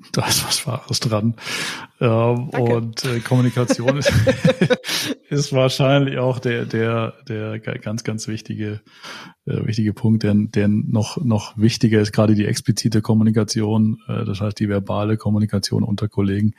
da 0.12 0.26
ist 0.26 0.46
was 0.46 0.66
Wahres 0.66 1.00
dran. 1.00 1.34
Ähm, 2.00 2.48
und 2.50 3.04
äh, 3.04 3.20
Kommunikation 3.20 3.98
ist, 3.98 4.12
ist 5.28 5.52
wahrscheinlich 5.52 6.18
auch 6.18 6.38
der, 6.38 6.64
der, 6.64 7.14
der 7.28 7.58
ganz, 7.58 8.04
ganz 8.04 8.28
wichtige, 8.28 8.80
äh, 9.46 9.66
wichtige 9.66 9.92
Punkt, 9.92 10.22
der, 10.22 10.34
der 10.34 10.68
noch, 10.68 11.16
noch 11.24 11.56
wichtiger 11.56 12.00
ist, 12.00 12.12
gerade 12.12 12.34
die 12.34 12.46
explizite 12.46 13.02
Kommunikation, 13.02 13.98
äh, 14.08 14.24
das 14.24 14.40
heißt 14.40 14.58
die 14.58 14.68
verbale 14.68 15.16
Kommunikation 15.16 15.82
unter 15.82 16.08
Kollegen 16.08 16.54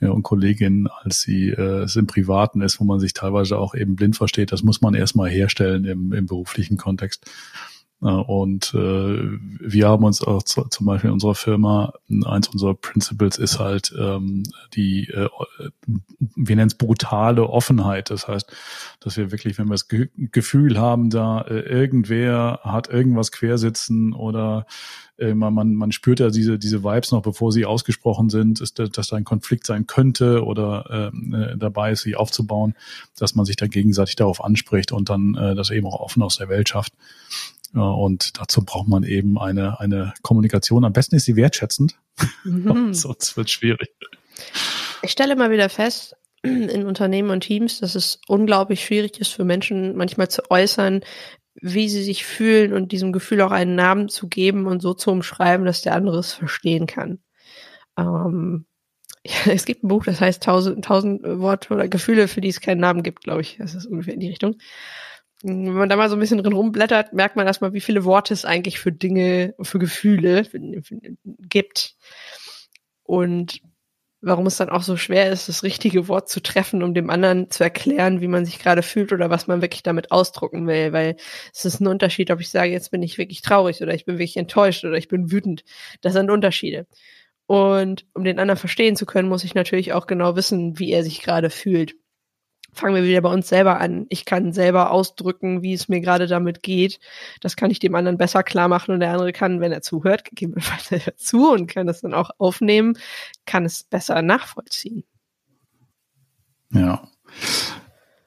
ja, 0.00 0.10
und 0.10 0.22
Kolleginnen, 0.22 0.86
als 1.02 1.22
sie 1.22 1.48
äh, 1.48 1.82
es 1.82 1.96
im 1.96 2.06
Privaten 2.06 2.60
ist, 2.60 2.78
wo 2.80 2.84
man 2.84 3.00
sich 3.00 3.14
teilweise 3.14 3.58
auch 3.58 3.74
eben 3.74 3.96
blind 3.96 4.16
versteht. 4.16 4.52
Das 4.52 4.62
muss 4.62 4.80
man 4.80 4.94
erstmal 4.94 5.28
herstellen 5.28 5.84
im, 5.84 6.12
im 6.12 6.26
beruflichen 6.26 6.76
Kontext. 6.76 7.28
Und 8.00 8.74
äh, 8.74 9.38
wir 9.60 9.88
haben 9.88 10.04
uns 10.04 10.22
auch 10.22 10.44
zu, 10.44 10.62
zum 10.64 10.86
Beispiel 10.86 11.08
in 11.08 11.14
unserer 11.14 11.34
Firma, 11.34 11.92
eins 12.26 12.46
unserer 12.46 12.74
Principles 12.74 13.38
ist 13.38 13.58
halt 13.58 13.92
ähm, 13.98 14.44
die, 14.74 15.08
äh, 15.08 15.28
wir 16.18 16.54
nennen 16.54 16.68
es 16.68 16.76
brutale 16.76 17.48
Offenheit. 17.48 18.10
Das 18.10 18.28
heißt, 18.28 18.52
dass 19.00 19.16
wir 19.16 19.32
wirklich, 19.32 19.58
wenn 19.58 19.66
wir 19.66 19.74
das 19.74 19.88
Ge 19.88 20.10
Gefühl 20.16 20.78
haben, 20.78 21.10
da 21.10 21.40
äh, 21.40 21.58
irgendwer 21.58 22.60
hat 22.62 22.88
irgendwas 22.88 23.32
quersitzen 23.32 24.12
oder 24.12 24.66
äh, 25.18 25.34
man, 25.34 25.52
man, 25.52 25.74
man 25.74 25.92
spürt 25.92 26.20
ja 26.20 26.30
diese, 26.30 26.58
diese 26.58 26.84
Vibes 26.84 27.10
noch, 27.10 27.22
bevor 27.22 27.50
sie 27.50 27.66
ausgesprochen 27.66 28.30
sind, 28.30 28.60
ist, 28.60 28.78
dass 28.78 29.08
da 29.08 29.16
ein 29.16 29.24
Konflikt 29.24 29.66
sein 29.66 29.86
könnte 29.86 30.44
oder 30.44 31.10
ähm, 31.12 31.34
äh, 31.34 31.56
dabei 31.56 31.92
ist, 31.92 32.02
sie 32.02 32.16
aufzubauen, 32.16 32.74
dass 33.18 33.34
man 33.34 33.44
sich 33.44 33.56
da 33.56 33.66
gegenseitig 33.66 34.16
darauf 34.16 34.42
anspricht 34.42 34.92
und 34.92 35.10
dann 35.10 35.34
äh, 35.34 35.54
das 35.56 35.70
eben 35.70 35.86
auch 35.86 36.00
offen 36.00 36.22
aus 36.22 36.36
der 36.36 36.48
Welt 36.48 36.68
schafft. 36.68 36.92
Und 37.74 38.38
dazu 38.40 38.64
braucht 38.64 38.88
man 38.88 39.02
eben 39.02 39.38
eine, 39.38 39.78
eine 39.80 40.14
Kommunikation. 40.22 40.84
Am 40.84 40.92
besten 40.92 41.16
ist 41.16 41.26
sie 41.26 41.36
wertschätzend, 41.36 41.98
mhm. 42.44 42.92
sonst 42.94 43.36
wird 43.36 43.48
es 43.48 43.52
schwierig. 43.52 43.90
Ich 45.02 45.10
stelle 45.10 45.36
mal 45.36 45.50
wieder 45.50 45.68
fest, 45.68 46.16
in 46.42 46.86
Unternehmen 46.86 47.30
und 47.30 47.40
Teams, 47.40 47.80
dass 47.80 47.94
es 47.94 48.20
unglaublich 48.28 48.84
schwierig 48.84 49.20
ist 49.20 49.32
für 49.32 49.44
Menschen 49.44 49.96
manchmal 49.96 50.28
zu 50.28 50.50
äußern, 50.50 51.00
wie 51.60 51.88
sie 51.88 52.02
sich 52.02 52.24
fühlen 52.24 52.72
und 52.72 52.92
diesem 52.92 53.12
Gefühl 53.12 53.40
auch 53.42 53.50
einen 53.50 53.74
Namen 53.74 54.08
zu 54.08 54.28
geben 54.28 54.66
und 54.66 54.80
so 54.80 54.94
zu 54.94 55.10
umschreiben, 55.10 55.66
dass 55.66 55.82
der 55.82 55.94
andere 55.94 56.18
es 56.18 56.32
verstehen 56.32 56.86
kann. 56.86 57.18
Ähm, 57.98 58.66
ja, 59.24 59.52
es 59.52 59.64
gibt 59.64 59.84
ein 59.84 59.88
Buch, 59.88 60.04
das 60.04 60.20
heißt 60.20 60.42
tausend, 60.42 60.84
tausend 60.84 61.22
Worte 61.24 61.74
oder 61.74 61.88
Gefühle, 61.88 62.28
für 62.28 62.40
die 62.40 62.48
es 62.48 62.60
keinen 62.60 62.80
Namen 62.80 63.02
gibt, 63.02 63.24
glaube 63.24 63.40
ich. 63.40 63.56
Das 63.58 63.74
ist 63.74 63.86
ungefähr 63.86 64.14
in 64.14 64.20
die 64.20 64.28
Richtung. 64.28 64.56
Wenn 65.42 65.72
man 65.72 65.88
da 65.88 65.96
mal 65.96 66.08
so 66.08 66.16
ein 66.16 66.20
bisschen 66.20 66.38
drin 66.38 66.52
rumblättert, 66.52 67.12
merkt 67.12 67.36
man 67.36 67.46
erstmal, 67.46 67.72
wie 67.72 67.80
viele 67.80 68.04
Worte 68.04 68.34
es 68.34 68.44
eigentlich 68.44 68.80
für 68.80 68.90
Dinge, 68.90 69.54
für 69.62 69.78
Gefühle 69.78 70.44
gibt. 71.48 71.96
Und 73.04 73.60
warum 74.20 74.46
es 74.46 74.56
dann 74.56 74.68
auch 74.68 74.82
so 74.82 74.96
schwer 74.96 75.30
ist, 75.30 75.48
das 75.48 75.62
richtige 75.62 76.08
Wort 76.08 76.28
zu 76.28 76.40
treffen, 76.40 76.82
um 76.82 76.92
dem 76.92 77.08
anderen 77.08 77.50
zu 77.50 77.62
erklären, 77.62 78.20
wie 78.20 78.26
man 78.26 78.44
sich 78.44 78.58
gerade 78.58 78.82
fühlt 78.82 79.12
oder 79.12 79.30
was 79.30 79.46
man 79.46 79.62
wirklich 79.62 79.84
damit 79.84 80.10
ausdrucken 80.10 80.66
will. 80.66 80.92
Weil 80.92 81.16
es 81.54 81.64
ist 81.64 81.80
ein 81.80 81.86
Unterschied, 81.86 82.30
ob 82.32 82.40
ich 82.40 82.50
sage, 82.50 82.72
jetzt 82.72 82.90
bin 82.90 83.02
ich 83.02 83.16
wirklich 83.16 83.40
traurig 83.42 83.80
oder 83.80 83.94
ich 83.94 84.04
bin 84.04 84.16
wirklich 84.16 84.36
enttäuscht 84.36 84.84
oder 84.84 84.96
ich 84.96 85.08
bin 85.08 85.30
wütend. 85.30 85.62
Das 86.00 86.14
sind 86.14 86.30
Unterschiede. 86.30 86.86
Und 87.46 88.06
um 88.12 88.24
den 88.24 88.40
anderen 88.40 88.58
verstehen 88.58 88.96
zu 88.96 89.06
können, 89.06 89.28
muss 89.28 89.44
ich 89.44 89.54
natürlich 89.54 89.92
auch 89.92 90.06
genau 90.06 90.34
wissen, 90.36 90.78
wie 90.78 90.90
er 90.90 91.04
sich 91.04 91.22
gerade 91.22 91.48
fühlt 91.48 91.94
fangen 92.78 92.94
wir 92.94 93.04
wieder 93.04 93.20
bei 93.20 93.32
uns 93.32 93.48
selber 93.48 93.80
an. 93.80 94.06
Ich 94.08 94.24
kann 94.24 94.52
selber 94.52 94.90
ausdrücken, 94.90 95.62
wie 95.62 95.74
es 95.74 95.88
mir 95.88 96.00
gerade 96.00 96.26
damit 96.26 96.62
geht. 96.62 97.00
Das 97.40 97.56
kann 97.56 97.70
ich 97.70 97.78
dem 97.78 97.94
anderen 97.94 98.18
besser 98.18 98.42
klar 98.42 98.68
machen 98.68 98.94
und 98.94 99.00
der 99.00 99.12
andere 99.12 99.32
kann, 99.32 99.60
wenn 99.60 99.72
er 99.72 99.82
zuhört, 99.82 100.24
gegebenenfalls 100.28 100.88
zu 101.16 101.50
und 101.50 101.66
kann 101.66 101.86
das 101.86 102.00
dann 102.00 102.14
auch 102.14 102.30
aufnehmen, 102.38 102.96
kann 103.46 103.64
es 103.64 103.84
besser 103.84 104.22
nachvollziehen. 104.22 105.04
Ja. 106.70 107.08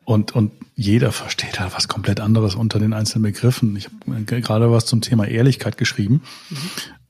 Und, 0.04 0.36
und 0.36 0.52
jeder 0.76 1.12
versteht 1.12 1.60
halt 1.60 1.74
was 1.76 1.88
komplett 1.88 2.20
anderes 2.20 2.56
unter 2.56 2.80
den 2.80 2.94
einzelnen 2.94 3.24
Begriffen. 3.24 3.76
Ich 3.76 3.86
habe 3.86 4.24
gerade 4.26 4.72
was 4.72 4.86
zum 4.86 5.02
Thema 5.02 5.28
Ehrlichkeit 5.28 5.78
geschrieben 5.78 6.24
mhm. 6.50 6.58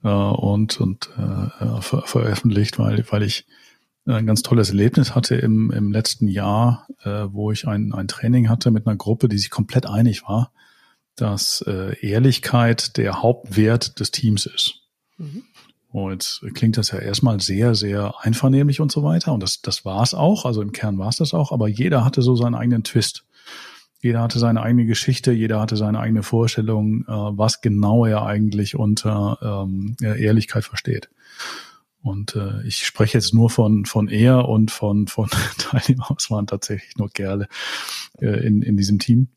äh, 0.04 0.10
und, 0.10 0.80
und 0.80 1.10
äh, 1.18 1.82
ver 1.82 2.04
veröffentlicht, 2.04 2.78
weil, 2.78 3.04
weil 3.10 3.24
ich 3.24 3.46
ein 4.06 4.26
ganz 4.26 4.42
tolles 4.42 4.70
Erlebnis 4.70 5.14
hatte 5.16 5.36
im, 5.36 5.72
im 5.72 5.92
letzten 5.92 6.28
Jahr, 6.28 6.88
äh, 7.04 7.28
wo 7.30 7.52
ich 7.52 7.68
ein, 7.68 7.94
ein 7.94 8.08
Training 8.08 8.50
hatte 8.50 8.72
mit 8.72 8.88
einer 8.88 8.96
Gruppe, 8.96 9.30
die 9.30 9.38
sich 9.38 9.50
komplett 9.50 9.86
einig 9.86 10.24
war, 10.24 10.52
dass 11.16 11.64
äh, 11.68 11.96
Ehrlichkeit 12.00 12.98
der 12.98 13.22
Hauptwert 13.22 14.00
des 14.00 14.12
Teams 14.12 14.46
ist. 14.46 14.82
Mhm. 15.18 15.44
Und 15.90 16.42
klingt 16.54 16.78
das 16.78 16.92
ja 16.92 17.00
erstmal 17.00 17.42
sehr, 17.42 17.76
sehr 17.76 18.14
einvernehmlich 18.22 18.80
und 18.80 18.94
so 18.94 19.04
weiter. 19.04 19.34
Und 19.34 19.44
das, 19.44 19.62
das 19.62 19.84
war 19.84 20.02
es 20.02 20.14
auch. 20.14 20.46
Also 20.46 20.62
im 20.62 20.72
Kern 20.72 20.98
war 20.98 21.10
es 21.10 21.18
das 21.18 21.34
auch. 21.34 21.52
Aber 21.52 21.68
jeder 21.68 22.06
hatte 22.06 22.22
so 22.22 22.36
seinen 22.36 22.56
eigenen 22.56 22.86
Twist. 22.86 23.26
Jeder 24.00 24.22
hatte 24.22 24.40
seine 24.40 24.62
eigene 24.62 24.86
Geschichte, 24.86 25.32
jeder 25.32 25.60
hatte 25.60 25.76
seine 25.76 26.00
eigene 26.00 26.24
Vorstellung, 26.24 27.04
äh, 27.04 27.12
was 27.12 27.62
genau 27.62 28.06
er 28.06 28.26
eigentlich 28.26 28.76
unter 28.76 29.66
ähm, 29.68 29.96
Ehrlichkeit 30.02 30.64
versteht. 30.64 31.10
Und 32.02 32.36
äh, 32.36 32.66
ich 32.66 32.86
spreche 32.86 33.18
jetzt 33.18 33.34
nur 33.34 33.50
von, 33.50 33.86
von 33.86 34.08
er 34.08 34.50
und 34.50 34.72
von, 34.72 35.08
von 35.08 35.30
Teilnehmern. 35.58 36.16
Es 36.18 36.32
waren 36.32 36.48
tatsächlich 36.48 36.96
nur 36.98 37.10
Kerle 37.10 37.48
äh, 38.20 38.46
in, 38.46 38.62
in 38.62 38.78
diesem 38.78 39.00
Team. 39.00 39.30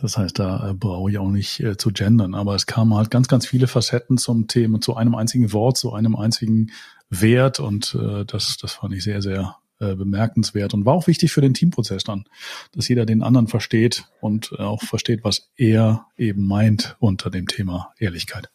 Das 0.00 0.16
heißt, 0.16 0.38
da 0.38 0.70
äh, 0.70 0.74
brauche 0.74 1.10
ich 1.10 1.18
auch 1.18 1.28
nicht 1.28 1.60
äh, 1.60 1.76
zu 1.76 1.90
gendern. 1.90 2.34
Aber 2.34 2.54
es 2.54 2.66
kamen 2.66 2.94
halt 2.94 3.10
ganz, 3.10 3.28
ganz 3.28 3.46
viele 3.46 3.66
Facetten 3.66 4.16
zum 4.16 4.46
Thema, 4.46 4.80
zu 4.80 4.96
einem 4.96 5.14
einzigen 5.14 5.52
Wort, 5.52 5.76
zu 5.76 5.92
einem 5.92 6.16
einzigen 6.16 6.70
Wert. 7.10 7.60
Und 7.60 7.96
äh, 8.00 8.24
das, 8.24 8.56
das 8.58 8.72
fand 8.72 8.94
ich 8.94 9.02
sehr, 9.02 9.20
sehr 9.20 9.56
äh, 9.80 9.96
bemerkenswert 9.96 10.74
und 10.74 10.86
war 10.86 10.94
auch 10.94 11.08
wichtig 11.08 11.32
für 11.32 11.40
den 11.40 11.54
Teamprozess 11.54 12.04
dann, 12.04 12.24
dass 12.72 12.88
jeder 12.88 13.04
den 13.04 13.22
anderen 13.22 13.48
versteht 13.48 14.04
und 14.20 14.52
äh, 14.52 14.62
auch 14.62 14.82
versteht, 14.82 15.24
was 15.24 15.50
er 15.56 16.06
eben 16.16 16.46
meint 16.46 16.96
unter 17.00 17.30
dem 17.30 17.48
Thema 17.48 17.92
Ehrlichkeit. 17.98 18.50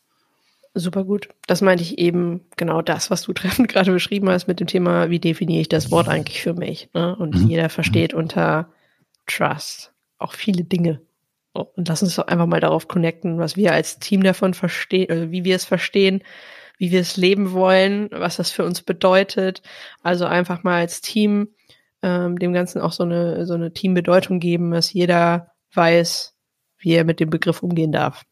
Super 0.79 1.03
gut. 1.03 1.29
Das 1.47 1.61
meinte 1.61 1.83
ich 1.83 1.97
eben 1.97 2.45
genau 2.55 2.81
das, 2.81 3.09
was 3.09 3.23
du 3.23 3.33
treffend 3.33 3.67
gerade 3.67 3.91
beschrieben 3.91 4.29
hast 4.29 4.47
mit 4.47 4.59
dem 4.59 4.67
Thema, 4.67 5.09
wie 5.09 5.19
definiere 5.19 5.61
ich 5.61 5.69
das 5.69 5.91
Wort 5.91 6.07
eigentlich 6.07 6.41
für 6.41 6.53
mich. 6.53 6.89
Ne? 6.93 7.15
Und 7.15 7.35
mhm. 7.35 7.49
jeder 7.49 7.69
versteht 7.69 8.13
unter 8.13 8.69
Trust 9.25 9.93
auch 10.17 10.33
viele 10.33 10.63
Dinge. 10.63 11.01
Oh, 11.53 11.65
und 11.75 11.87
lass 11.87 12.03
uns 12.03 12.15
doch 12.15 12.27
einfach 12.27 12.45
mal 12.45 12.59
darauf 12.59 12.87
connecten, 12.87 13.39
was 13.39 13.55
wir 13.55 13.73
als 13.73 13.99
Team 13.99 14.23
davon 14.23 14.53
verstehen, 14.53 15.09
also 15.09 15.31
wie 15.31 15.43
wir 15.43 15.55
es 15.55 15.65
verstehen, 15.65 16.23
wie 16.77 16.91
wir 16.91 17.01
es 17.01 17.17
leben 17.17 17.51
wollen, 17.51 18.09
was 18.11 18.37
das 18.37 18.51
für 18.51 18.63
uns 18.63 18.83
bedeutet. 18.83 19.61
Also 20.03 20.25
einfach 20.25 20.63
mal 20.63 20.79
als 20.81 21.01
Team 21.01 21.49
ähm, 22.03 22.37
dem 22.37 22.53
Ganzen 22.53 22.81
auch 22.81 22.91
so 22.91 23.03
eine, 23.03 23.45
so 23.45 23.55
eine 23.55 23.73
Teambedeutung 23.73 24.39
geben, 24.39 24.71
dass 24.71 24.93
jeder 24.93 25.51
weiß, 25.73 26.35
wie 26.77 26.93
er 26.93 27.03
mit 27.03 27.19
dem 27.19 27.31
Begriff 27.31 27.63
umgehen 27.63 27.91
darf. 27.91 28.25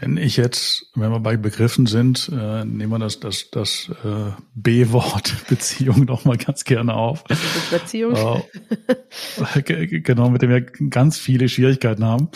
Wenn 0.00 0.18
ich 0.18 0.36
jetzt, 0.36 0.90
wenn 0.94 1.10
wir 1.10 1.20
bei 1.20 1.36
Begriffen 1.36 1.86
sind, 1.86 2.30
äh, 2.32 2.64
nehmen 2.64 2.90
wir 2.90 2.98
das, 2.98 3.20
das, 3.20 3.50
das 3.50 3.90
äh, 4.04 4.32
B-Wort 4.54 5.34
Beziehung 5.48 6.04
noch 6.04 6.24
mal 6.24 6.36
ganz 6.36 6.64
gerne 6.64 6.94
auf. 6.94 7.24
Beziehung. 7.70 8.14
Äh, 9.54 9.86
genau, 10.00 10.28
mit 10.28 10.42
dem 10.42 10.50
wir 10.50 10.60
ganz 10.60 11.18
viele 11.18 11.48
Schwierigkeiten 11.48 12.04
haben. 12.04 12.28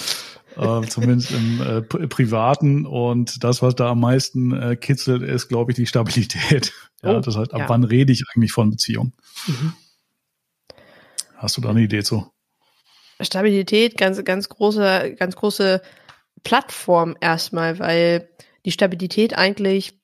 Äh, 0.56 0.86
zumindest 0.88 1.32
im 1.32 1.60
äh, 1.60 1.82
Privaten. 1.82 2.86
Und 2.86 3.44
das, 3.44 3.62
was 3.62 3.74
da 3.74 3.90
am 3.90 4.00
meisten 4.00 4.52
äh, 4.52 4.76
kitzelt, 4.76 5.22
ist, 5.22 5.48
glaube 5.48 5.72
ich, 5.72 5.76
die 5.76 5.86
Stabilität. 5.86 6.72
Ja, 7.02 7.16
oh, 7.16 7.20
das 7.20 7.36
heißt, 7.36 7.54
ab 7.54 7.60
ja. 7.60 7.68
wann 7.68 7.84
rede 7.84 8.12
ich 8.12 8.24
eigentlich 8.34 8.52
von 8.52 8.70
Beziehung? 8.70 9.12
Mhm. 9.46 9.72
Hast 11.36 11.56
du 11.56 11.60
da 11.62 11.70
eine 11.70 11.80
Idee 11.80 12.02
zu? 12.02 12.30
Stabilität, 13.20 13.96
ganz, 13.96 14.22
ganz 14.24 14.48
große, 14.48 15.14
ganz 15.18 15.36
große 15.36 15.80
Plattform 16.42 17.16
erstmal, 17.20 17.78
weil 17.78 18.28
die 18.64 18.72
Stabilität 18.72 19.36
eigentlich 19.36 19.98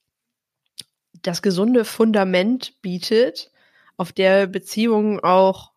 das 1.22 1.42
gesunde 1.42 1.84
Fundament 1.84 2.80
bietet, 2.82 3.50
auf 3.96 4.12
der 4.12 4.46
Beziehungen 4.46 5.20
auch 5.20 5.72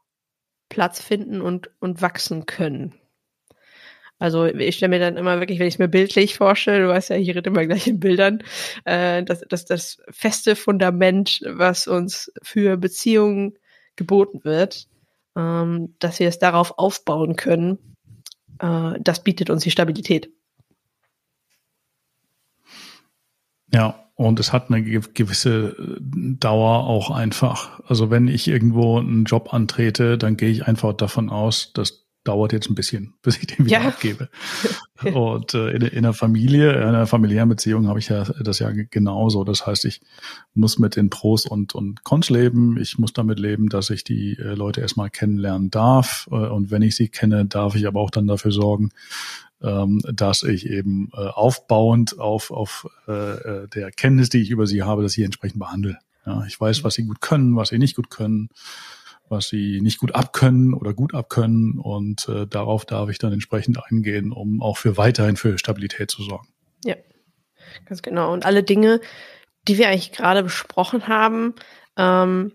Platz 0.69 1.02
finden 1.02 1.41
und, 1.41 1.72
und 1.80 2.02
wachsen 2.02 2.45
können. 2.45 2.93
Also 4.19 4.45
ich 4.45 4.76
stelle 4.76 4.89
mir 4.89 5.00
dann 5.00 5.15
immer 5.15 5.39
wirklich, 5.39 5.60
wenn 5.60 5.67
ich 5.67 5.76
es 5.76 5.80
mir 5.80 5.88
bildlich 5.88 6.36
vorstelle, 6.36 6.82
du 6.82 6.89
weißt 6.89 7.10
ja, 7.10 7.15
ich 7.15 7.30
rede 7.30 7.50
immer 7.50 7.65
gleich 7.65 7.88
in 7.88 8.02
Bildern, 8.02 8.43
äh, 8.84 9.24
dass, 9.24 9.41
dass 9.48 9.63
das 9.63 10.02
feste 10.10 10.58
Fundament, 10.58 11.41
was 11.45 11.88
uns 11.88 12.32
für 12.43 12.76
Beziehungen 12.76 13.58
geboten 13.95 14.43
wird, 14.43 14.88
ähm, 15.38 15.95
dass 16.00 16.19
wir 16.19 16.28
es 16.28 16.38
darauf 16.38 16.78
aufbauen 16.78 17.38
können, 17.38 17.95
äh, 18.60 18.93
das 19.00 19.24
bietet 19.24 19.50
uns 19.50 19.63
die 19.63 19.72
Stabilität. 19.72 20.30
Ja, 23.73 24.05
und 24.15 24.39
es 24.39 24.51
hat 24.51 24.69
eine 24.69 24.84
gewisse 24.84 25.77
äh, 25.77 25.97
Dauer 26.01 26.88
auch 26.88 27.10
einfach. 27.10 27.79
Also 27.88 28.10
wenn 28.10 28.27
ich 28.27 28.47
irgendwo 28.47 28.99
einen 28.99 29.23
Job 29.23 29.53
antrete, 29.53 30.17
dann 30.17 30.36
gehe 30.36 30.49
ich 30.49 30.67
einfach 30.67 30.93
davon 30.93 31.29
aus, 31.29 31.71
das 31.73 32.05
dauert 32.25 32.51
jetzt 32.51 32.69
ein 32.69 32.75
bisschen, 32.75 33.13
bis 33.21 33.38
ich 33.38 33.47
den 33.47 33.65
wieder 33.65 33.82
ja. 33.82 33.88
abgebe. 33.88 34.29
und 35.13 35.53
äh, 35.53 35.71
in, 35.71 35.82
in 35.84 36.03
der 36.03 36.13
Familie, 36.13 36.73
in 36.73 36.84
einer 36.84 37.08
familiären 37.08 37.49
Beziehung 37.49 37.88
habe 37.88 37.99
ich 37.99 38.10
ja 38.10 38.25
das 38.25 38.60
ja 38.60 38.71
genauso. 38.71 39.43
Das 39.43 39.65
heißt, 39.65 39.86
ich 39.86 40.01
muss 40.53 40.79
mit 40.79 40.95
den 40.95 41.10
Pros 41.10 41.45
und, 41.45 41.73
und 41.73 42.03
Cons 42.03 42.29
leben. 42.29 42.77
Ich 42.77 42.99
muss 42.99 43.13
damit 43.13 43.39
leben, 43.39 43.69
dass 43.69 43.89
ich 43.89 44.03
die 44.03 44.38
äh, 44.38 44.53
Leute 44.53 44.82
erstmal 44.82 45.10
kennenlernen 45.10 45.71
darf. 45.71 46.27
Äh, 46.32 46.36
und 46.36 46.71
wenn 46.71 46.82
ich 46.82 46.95
sie 46.95 47.08
kenne, 47.08 47.45
darf 47.45 47.75
ich 47.75 47.88
aber 47.88 48.01
auch 48.01 48.12
dann 48.12 48.27
dafür 48.27 48.51
sorgen, 48.51 48.89
ähm, 49.62 50.02
dass 50.12 50.43
ich 50.43 50.67
eben 50.69 51.12
äh, 51.13 51.17
aufbauend 51.17 52.19
auf, 52.19 52.52
auf 52.52 52.88
äh, 53.08 53.12
äh, 53.12 53.67
der 53.67 53.91
Kenntnis, 53.91 54.30
die 54.30 54.41
ich 54.41 54.52
über 54.52 54.67
sie 54.67 54.84
habe, 54.84 55.04
dass 55.04 55.17
ich 55.17 55.24
entsprechend 55.24 55.60
behandle. 55.60 55.98
Ja, 56.26 56.43
ich 56.45 56.60
weiß, 56.60 56.84
was 56.84 56.93
sie 56.93 57.06
gut 57.06 57.22
können, 57.22 57.56
was 57.56 57.69
sie 57.69 57.80
nicht 57.80 57.95
gut 57.95 58.10
können, 58.10 58.50
was 59.28 59.48
sie 59.48 59.82
nicht 59.82 60.00
gut 60.00 60.15
abkönnen 60.15 60.74
oder 60.74 60.93
gut 60.93 61.13
abkönnen. 61.13 61.78
Und 61.80 62.28
äh, 62.30 62.48
darauf 62.48 62.86
darf 62.86 63.10
ich 63.10 63.19
dann 63.19 63.34
entsprechend 63.34 63.80
eingehen, 63.84 64.32
um 64.32 64.62
auch 64.62 64.78
für 64.78 64.98
weiterhin 64.98 65.38
für 65.38 65.58
Stabilität 65.58 66.12
zu 66.12 66.24
sorgen. 66.24 66.48
Ja, 66.86 66.95
ganz 67.86 68.02
genau. 68.02 68.34
Und 68.34 68.45
alle 68.45 68.63
Dinge, 68.63 69.02
die 69.67 69.78
wir 69.78 69.89
eigentlich 69.89 70.12
gerade 70.12 70.43
besprochen 70.43 71.08
haben, 71.08 71.56
ähm, 71.98 72.54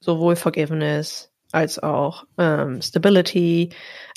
sowohl 0.00 0.36
Forgiveness 0.36 1.31
als 1.52 1.78
auch 1.78 2.24
ähm, 2.38 2.80
Stability, 2.82 3.70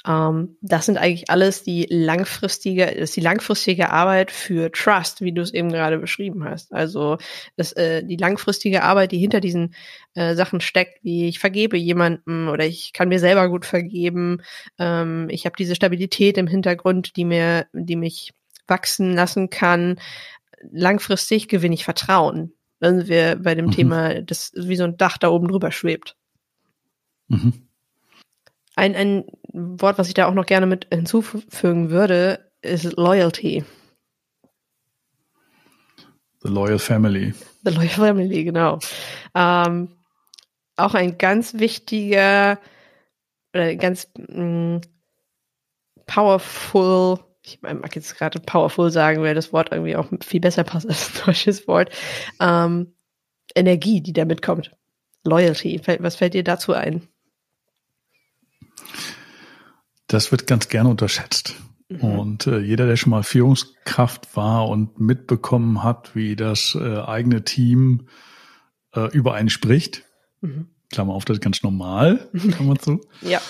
ähm, 0.07 0.57
das 0.61 0.85
sind 0.85 0.97
eigentlich 0.97 1.29
alles 1.29 1.63
die 1.63 1.85
langfristige, 1.89 2.85
das 2.85 3.09
ist 3.09 3.15
die 3.15 3.21
langfristige 3.21 3.89
Arbeit 3.89 4.31
für 4.31 4.71
Trust, 4.71 5.21
wie 5.21 5.31
du 5.33 5.41
es 5.41 5.53
eben 5.53 5.71
gerade 5.71 5.97
beschrieben 5.97 6.45
hast. 6.45 6.73
Also 6.73 7.17
das, 7.57 7.73
äh, 7.73 8.03
die 8.03 8.17
langfristige 8.17 8.83
Arbeit, 8.83 9.11
die 9.11 9.17
hinter 9.17 9.41
diesen 9.41 9.73
äh, 10.13 10.35
Sachen 10.35 10.61
steckt, 10.61 11.03
wie 11.03 11.27
ich 11.27 11.39
vergebe 11.39 11.77
jemandem 11.77 12.49
oder 12.49 12.65
ich 12.65 12.93
kann 12.93 13.09
mir 13.09 13.19
selber 13.19 13.49
gut 13.49 13.65
vergeben. 13.65 14.41
Ähm, 14.79 15.27
ich 15.29 15.45
habe 15.45 15.55
diese 15.57 15.75
Stabilität 15.75 16.37
im 16.37 16.47
Hintergrund, 16.47 17.15
die 17.15 17.25
mir, 17.25 17.67
die 17.73 17.95
mich 17.95 18.33
wachsen 18.67 19.13
lassen 19.13 19.49
kann. 19.49 19.99
Langfristig 20.71 21.47
gewinne 21.47 21.75
ich 21.75 21.83
Vertrauen. 21.83 22.53
Dann 22.79 22.99
sind 22.99 23.09
wir 23.09 23.35
bei 23.37 23.55
dem 23.55 23.67
mhm. 23.67 23.71
Thema, 23.71 24.21
das 24.21 24.51
wie 24.55 24.75
so 24.75 24.83
ein 24.83 24.97
Dach 24.97 25.17
da 25.17 25.29
oben 25.29 25.47
drüber 25.47 25.71
schwebt. 25.71 26.15
Mhm. 27.27 27.53
Ein, 28.75 28.95
ein 28.95 29.25
Wort, 29.53 29.97
was 29.97 30.07
ich 30.07 30.13
da 30.13 30.27
auch 30.27 30.33
noch 30.33 30.45
gerne 30.45 30.65
mit 30.65 30.87
hinzufügen 30.91 31.89
würde, 31.89 32.51
ist 32.61 32.97
Loyalty. 32.97 33.63
The 36.41 36.49
Loyal 36.49 36.79
Family. 36.79 37.33
The 37.63 37.71
Loyal 37.71 37.89
Family, 37.89 38.43
genau. 38.43 38.79
Ähm, 39.33 39.89
auch 40.75 40.93
ein 40.93 41.17
ganz 41.17 41.55
wichtiger 41.55 42.59
oder 43.53 43.75
ganz 43.75 44.09
mh, 44.17 44.43
mm, 44.43 44.81
powerful, 46.05 47.19
ich 47.43 47.61
mag 47.61 47.95
jetzt 47.95 48.17
gerade 48.17 48.39
powerful 48.39 48.91
sagen, 48.91 49.21
weil 49.21 49.35
das 49.35 49.53
Wort 49.53 49.71
irgendwie 49.71 49.95
auch 49.95 50.09
viel 50.21 50.41
besser 50.41 50.63
passt 50.63 50.87
als 50.87 51.09
ein 51.15 51.25
deutsches 51.25 51.67
Wort, 51.67 51.89
ähm, 52.39 52.93
Energie, 53.55 54.01
die 54.01 54.13
da 54.13 54.25
mitkommt. 54.25 54.75
Loyalty. 55.23 55.81
Was 55.99 56.17
fällt 56.17 56.33
dir 56.33 56.43
dazu 56.43 56.73
ein? 56.73 57.07
Das 60.07 60.31
wird 60.31 60.47
ganz 60.47 60.69
gerne 60.69 60.89
unterschätzt. 60.89 61.55
Mhm. 61.89 62.01
Und 62.01 62.47
äh, 62.47 62.59
jeder, 62.59 62.87
der 62.87 62.95
schon 62.95 63.11
mal 63.11 63.23
Führungskraft 63.23 64.35
war 64.35 64.67
und 64.69 64.99
mitbekommen 64.99 65.83
hat, 65.83 66.15
wie 66.15 66.35
das 66.35 66.77
äh, 66.79 66.99
eigene 66.99 67.43
Team 67.43 68.07
äh, 68.93 69.09
über 69.11 69.33
einen 69.33 69.49
spricht, 69.49 70.03
mhm. 70.41 70.67
Klammer 70.91 71.13
auf, 71.13 71.25
das 71.25 71.37
ist 71.37 71.43
ganz 71.43 71.63
normal, 71.63 72.29
Klammer 72.51 72.77
zu. 72.77 73.01
ja. 73.21 73.41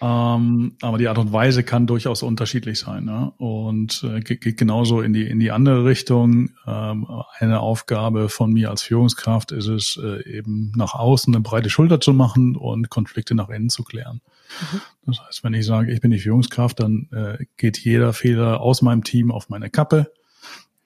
Ähm, 0.00 0.76
aber 0.82 0.98
die 0.98 1.08
Art 1.08 1.16
und 1.18 1.32
Weise 1.32 1.62
kann 1.62 1.86
durchaus 1.86 2.22
unterschiedlich 2.22 2.78
sein. 2.78 3.04
Ne? 3.04 3.32
Und 3.38 4.04
äh, 4.04 4.20
geht 4.20 4.58
genauso 4.58 5.00
in 5.00 5.14
die, 5.14 5.26
in 5.26 5.38
die 5.38 5.50
andere 5.50 5.84
Richtung. 5.84 6.50
Ähm, 6.66 7.06
eine 7.38 7.60
Aufgabe 7.60 8.28
von 8.28 8.52
mir 8.52 8.70
als 8.70 8.82
Führungskraft 8.82 9.52
ist 9.52 9.68
es, 9.68 9.98
äh, 10.02 10.28
eben 10.28 10.72
nach 10.76 10.94
außen 10.94 11.34
eine 11.34 11.42
breite 11.42 11.70
Schulter 11.70 12.00
zu 12.00 12.12
machen 12.12 12.56
und 12.56 12.90
Konflikte 12.90 13.34
nach 13.34 13.48
innen 13.48 13.70
zu 13.70 13.82
klären. 13.82 14.20
Das 15.06 15.20
heißt, 15.20 15.44
wenn 15.44 15.54
ich 15.54 15.66
sage, 15.66 15.92
ich 15.92 16.00
bin 16.00 16.10
die 16.10 16.18
Führungskraft, 16.18 16.80
dann 16.80 17.08
äh, 17.12 17.44
geht 17.56 17.78
jeder 17.78 18.12
Fehler 18.12 18.60
aus 18.60 18.82
meinem 18.82 19.04
Team 19.04 19.30
auf 19.30 19.48
meine 19.48 19.70
Kappe. 19.70 20.12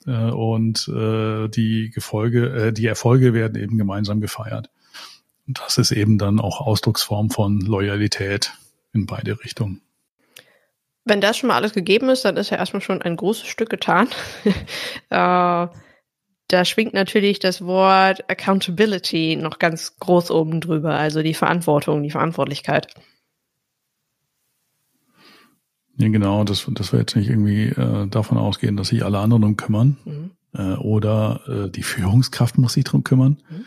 Äh, 0.06 0.30
und 0.30 0.88
äh, 0.88 1.48
die 1.48 1.90
Gefolge, 1.90 2.68
äh, 2.68 2.72
die 2.72 2.86
Erfolge 2.86 3.34
werden 3.34 3.60
eben 3.60 3.78
gemeinsam 3.78 4.20
gefeiert. 4.20 4.70
Und 5.46 5.60
das 5.60 5.78
ist 5.78 5.92
eben 5.92 6.18
dann 6.18 6.40
auch 6.40 6.60
Ausdrucksform 6.60 7.30
von 7.30 7.60
Loyalität 7.60 8.52
in 8.92 9.06
beide 9.06 9.42
Richtungen. 9.42 9.82
Wenn 11.04 11.20
das 11.22 11.38
schon 11.38 11.48
mal 11.48 11.56
alles 11.56 11.72
gegeben 11.72 12.10
ist, 12.10 12.24
dann 12.24 12.36
ist 12.36 12.50
ja 12.50 12.58
erstmal 12.58 12.82
schon 12.82 13.00
ein 13.00 13.16
großes 13.16 13.46
Stück 13.46 13.70
getan. 13.70 14.08
äh, 14.44 15.66
da 16.50 16.64
schwingt 16.64 16.94
natürlich 16.94 17.38
das 17.38 17.64
Wort 17.64 18.28
Accountability 18.28 19.36
noch 19.36 19.58
ganz 19.58 19.98
groß 19.98 20.30
oben 20.30 20.60
drüber, 20.60 20.94
also 20.94 21.22
die 21.22 21.34
Verantwortung, 21.34 22.02
die 22.02 22.10
Verantwortlichkeit. 22.10 22.94
Ja, 25.98 26.08
genau, 26.08 26.44
dass, 26.44 26.66
dass 26.70 26.92
wir 26.92 27.00
jetzt 27.00 27.16
nicht 27.16 27.28
irgendwie 27.28 27.66
äh, 27.66 28.06
davon 28.06 28.38
ausgehen, 28.38 28.76
dass 28.76 28.88
sich 28.88 29.04
alle 29.04 29.18
anderen 29.18 29.42
drum 29.42 29.56
kümmern. 29.56 29.98
Mhm. 30.04 30.30
Äh, 30.54 30.74
oder 30.76 31.40
äh, 31.46 31.70
die 31.70 31.82
Führungskraft 31.82 32.56
muss 32.56 32.74
sich 32.74 32.84
drum 32.84 33.02
kümmern. 33.04 33.38
Mhm. 33.50 33.64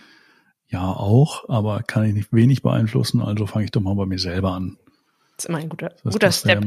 Ja, 0.68 0.88
auch, 0.88 1.50
aber 1.50 1.84
kann 1.84 2.06
ich 2.06 2.14
nicht 2.14 2.32
wenig 2.32 2.62
beeinflussen, 2.62 3.22
also 3.22 3.46
fange 3.46 3.66
ich 3.66 3.72
doch 3.72 3.82
mal 3.82 3.96
bei 3.96 4.06
mir 4.06 4.20
selber 4.20 4.54
an. 4.54 4.78
Das 5.36 5.46
ist 5.46 5.50
immer 5.50 5.58
ein 5.58 5.70
guter, 5.70 5.90
das 6.04 6.14
guter 6.14 6.32
Step, 6.32 6.64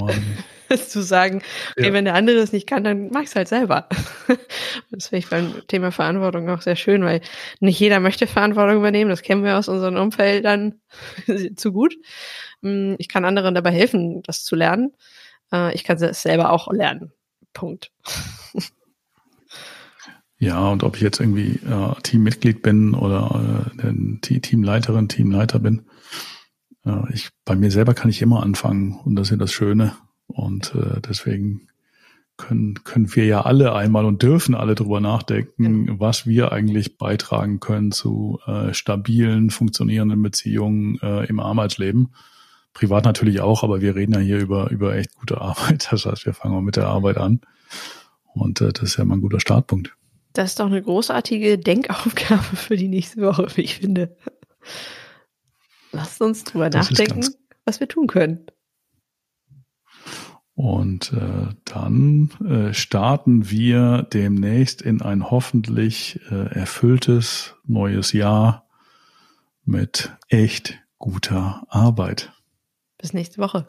ja 0.69 0.77
zu 0.77 1.01
sagen, 1.01 1.43
okay, 1.73 1.87
ja. 1.87 1.93
wenn 1.95 2.05
der 2.05 2.15
andere 2.15 2.39
es 2.39 2.53
nicht 2.53 2.67
kann, 2.67 2.85
dann 2.85 3.09
mach 3.11 3.23
ich 3.23 3.29
es 3.29 3.37
halt 3.37 3.49
selber. 3.49 3.89
das 4.91 5.09
finde 5.09 5.19
ich 5.19 5.31
beim 5.31 5.55
Thema 5.69 5.93
Verantwortung 5.93 6.51
auch 6.51 6.61
sehr 6.61 6.77
schön, 6.77 7.03
weil 7.05 7.23
nicht 7.61 7.81
jeder 7.81 8.01
möchte 8.01 8.27
Verantwortung 8.27 8.77
übernehmen. 8.77 9.09
Das 9.09 9.23
kennen 9.23 9.45
wir 9.45 9.57
aus 9.57 9.69
unseren 9.69 9.97
Umfeldern 9.97 10.81
zu 11.57 11.73
gut. 11.73 11.95
Hm, 12.63 12.97
ich 12.99 13.09
kann 13.09 13.25
anderen 13.25 13.55
dabei 13.55 13.71
helfen, 13.71 14.23
das 14.23 14.45
zu 14.45 14.57
lernen. 14.57 14.93
Äh, 15.55 15.75
ich 15.75 15.85
kann 15.85 15.97
es 15.97 16.23
selber 16.23 16.51
auch 16.51 16.71
lernen. 16.73 17.13
Punkt. 17.53 17.93
Ja, 20.37 20.69
und 20.69 20.83
ob 20.83 20.97
ich 20.97 21.03
jetzt 21.03 21.21
irgendwie 21.21 21.61
äh, 21.65 21.95
Teammitglied 22.03 22.61
bin 22.61 22.93
oder 22.93 23.65
äh, 23.79 24.41
Teamleiterin, 24.41 25.09
Teamleiter 25.09 25.59
bin, 25.59 25.87
ja, 26.85 27.07
ich, 27.15 27.31
bei 27.47 27.57
mir 27.57 27.71
selber 27.71 27.95
kann 27.95 28.11
ich 28.11 28.21
immer 28.21 28.43
anfangen 28.43 28.99
und 29.05 29.17
das 29.17 29.29
ist 29.29 29.31
ja 29.31 29.37
das 29.39 29.53
Schöne. 29.53 29.97
Und 30.27 30.75
äh, 30.75 31.01
deswegen 31.01 31.69
können, 32.37 32.83
können 32.85 33.15
wir 33.15 33.25
ja 33.25 33.43
alle 33.43 33.75
einmal 33.75 34.05
und 34.05 34.23
dürfen 34.23 34.55
alle 34.55 34.75
drüber 34.75 35.01
nachdenken, 35.01 35.87
ja. 35.87 35.95
was 35.99 36.27
wir 36.27 36.53
eigentlich 36.53 36.99
beitragen 36.99 37.61
können 37.61 37.93
zu 37.93 38.41
äh, 38.47 38.75
stabilen, 38.75 39.51
funktionierenden 39.51 40.21
Beziehungen 40.21 40.99
äh, 41.01 41.25
im 41.27 41.41
Arbeitsleben. 41.41 42.15
Privat 42.75 43.05
natürlich 43.05 43.41
auch, 43.41 43.63
aber 43.63 43.81
wir 43.81 43.95
reden 43.95 44.13
ja 44.13 44.21
hier 44.21 44.39
über, 44.39 44.71
über 44.71 44.97
echt 44.97 45.15
gute 45.15 45.41
Arbeit. 45.41 45.89
Das 45.91 46.05
heißt, 46.05 46.27
wir 46.27 46.35
fangen 46.35 46.55
mal 46.55 46.63
mit 46.63 46.77
der 46.77 46.89
Arbeit 46.89 47.17
an. 47.17 47.41
Und 48.35 48.61
äh, 48.61 48.73
das 48.73 48.83
ist 48.83 48.97
ja 48.99 49.05
mal 49.05 49.15
ein 49.15 49.21
guter 49.23 49.41
Startpunkt. 49.41 49.97
Das 50.33 50.51
ist 50.51 50.61
doch 50.61 50.67
eine 50.67 50.83
großartige 50.83 51.59
Denkaufgabe 51.59 52.43
für 52.57 52.77
die 52.77 52.89
nächste 52.89 53.23
Woche, 53.23 53.47
wie 53.55 53.63
ich 53.63 53.77
finde. 53.77 54.17
Lasst 55.93 56.21
uns 56.21 56.43
drüber 56.43 56.69
das 56.69 56.91
nachdenken, 56.91 57.25
was 57.65 57.79
wir 57.79 57.89
tun 57.89 58.09
können. 58.09 58.47
Und 60.57 61.13
äh, 61.13 61.55
dann 61.65 62.31
äh, 62.45 62.75
starten 62.75 63.51
wir 63.51 64.03
demnächst 64.13 64.83
in 64.83 65.03
ein 65.03 65.31
hoffentlich 65.31 66.21
äh, 66.31 66.55
erfülltes 66.55 67.57
neues 67.65 68.13
Jahr 68.13 68.67
mit 69.65 70.13
echt 70.29 70.81
guter 70.99 71.65
Arbeit. 71.69 72.33
Bis 73.05 73.13
nächste 73.13 73.37
Woche. 73.37 73.67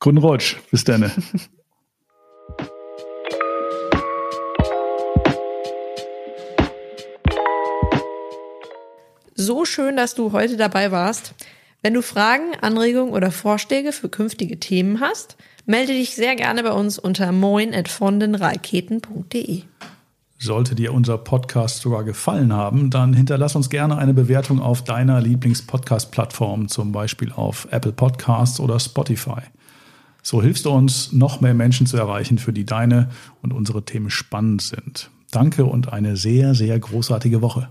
Guten 0.00 0.16
Rutsch. 0.16 0.56
Bis 0.70 0.84
dann. 0.84 1.12
So 9.34 9.64
schön, 9.64 9.96
dass 9.96 10.14
du 10.14 10.32
heute 10.32 10.56
dabei 10.56 10.92
warst. 10.92 11.34
Wenn 11.82 11.94
du 11.94 12.02
Fragen, 12.02 12.54
Anregungen 12.60 13.12
oder 13.12 13.32
Vorschläge 13.32 13.90
für 13.90 14.08
künftige 14.08 14.60
Themen 14.60 15.00
hast, 15.00 15.36
melde 15.66 15.92
dich 15.92 16.14
sehr 16.14 16.36
gerne 16.36 16.62
bei 16.62 16.70
uns 16.70 16.96
unter 16.98 17.32
moin.vondenraketen.de. 17.32 19.64
Sollte 20.42 20.74
dir 20.74 20.92
unser 20.92 21.18
Podcast 21.18 21.82
sogar 21.82 22.02
gefallen 22.02 22.52
haben, 22.52 22.90
dann 22.90 23.14
hinterlass 23.14 23.54
uns 23.54 23.70
gerne 23.70 23.96
eine 23.96 24.12
Bewertung 24.12 24.58
auf 24.60 24.82
deiner 24.82 25.20
Lieblings-Podcast-Plattform, 25.20 26.66
zum 26.66 26.90
Beispiel 26.90 27.30
auf 27.30 27.68
Apple 27.70 27.92
Podcasts 27.92 28.58
oder 28.58 28.80
Spotify. 28.80 29.42
So 30.20 30.42
hilfst 30.42 30.64
du 30.64 30.70
uns, 30.70 31.12
noch 31.12 31.40
mehr 31.40 31.54
Menschen 31.54 31.86
zu 31.86 31.96
erreichen, 31.96 32.38
für 32.38 32.52
die 32.52 32.66
deine 32.66 33.10
und 33.40 33.52
unsere 33.52 33.84
Themen 33.84 34.10
spannend 34.10 34.62
sind. 34.62 35.10
Danke 35.30 35.64
und 35.64 35.92
eine 35.92 36.16
sehr, 36.16 36.56
sehr 36.56 36.76
großartige 36.76 37.40
Woche. 37.40 37.68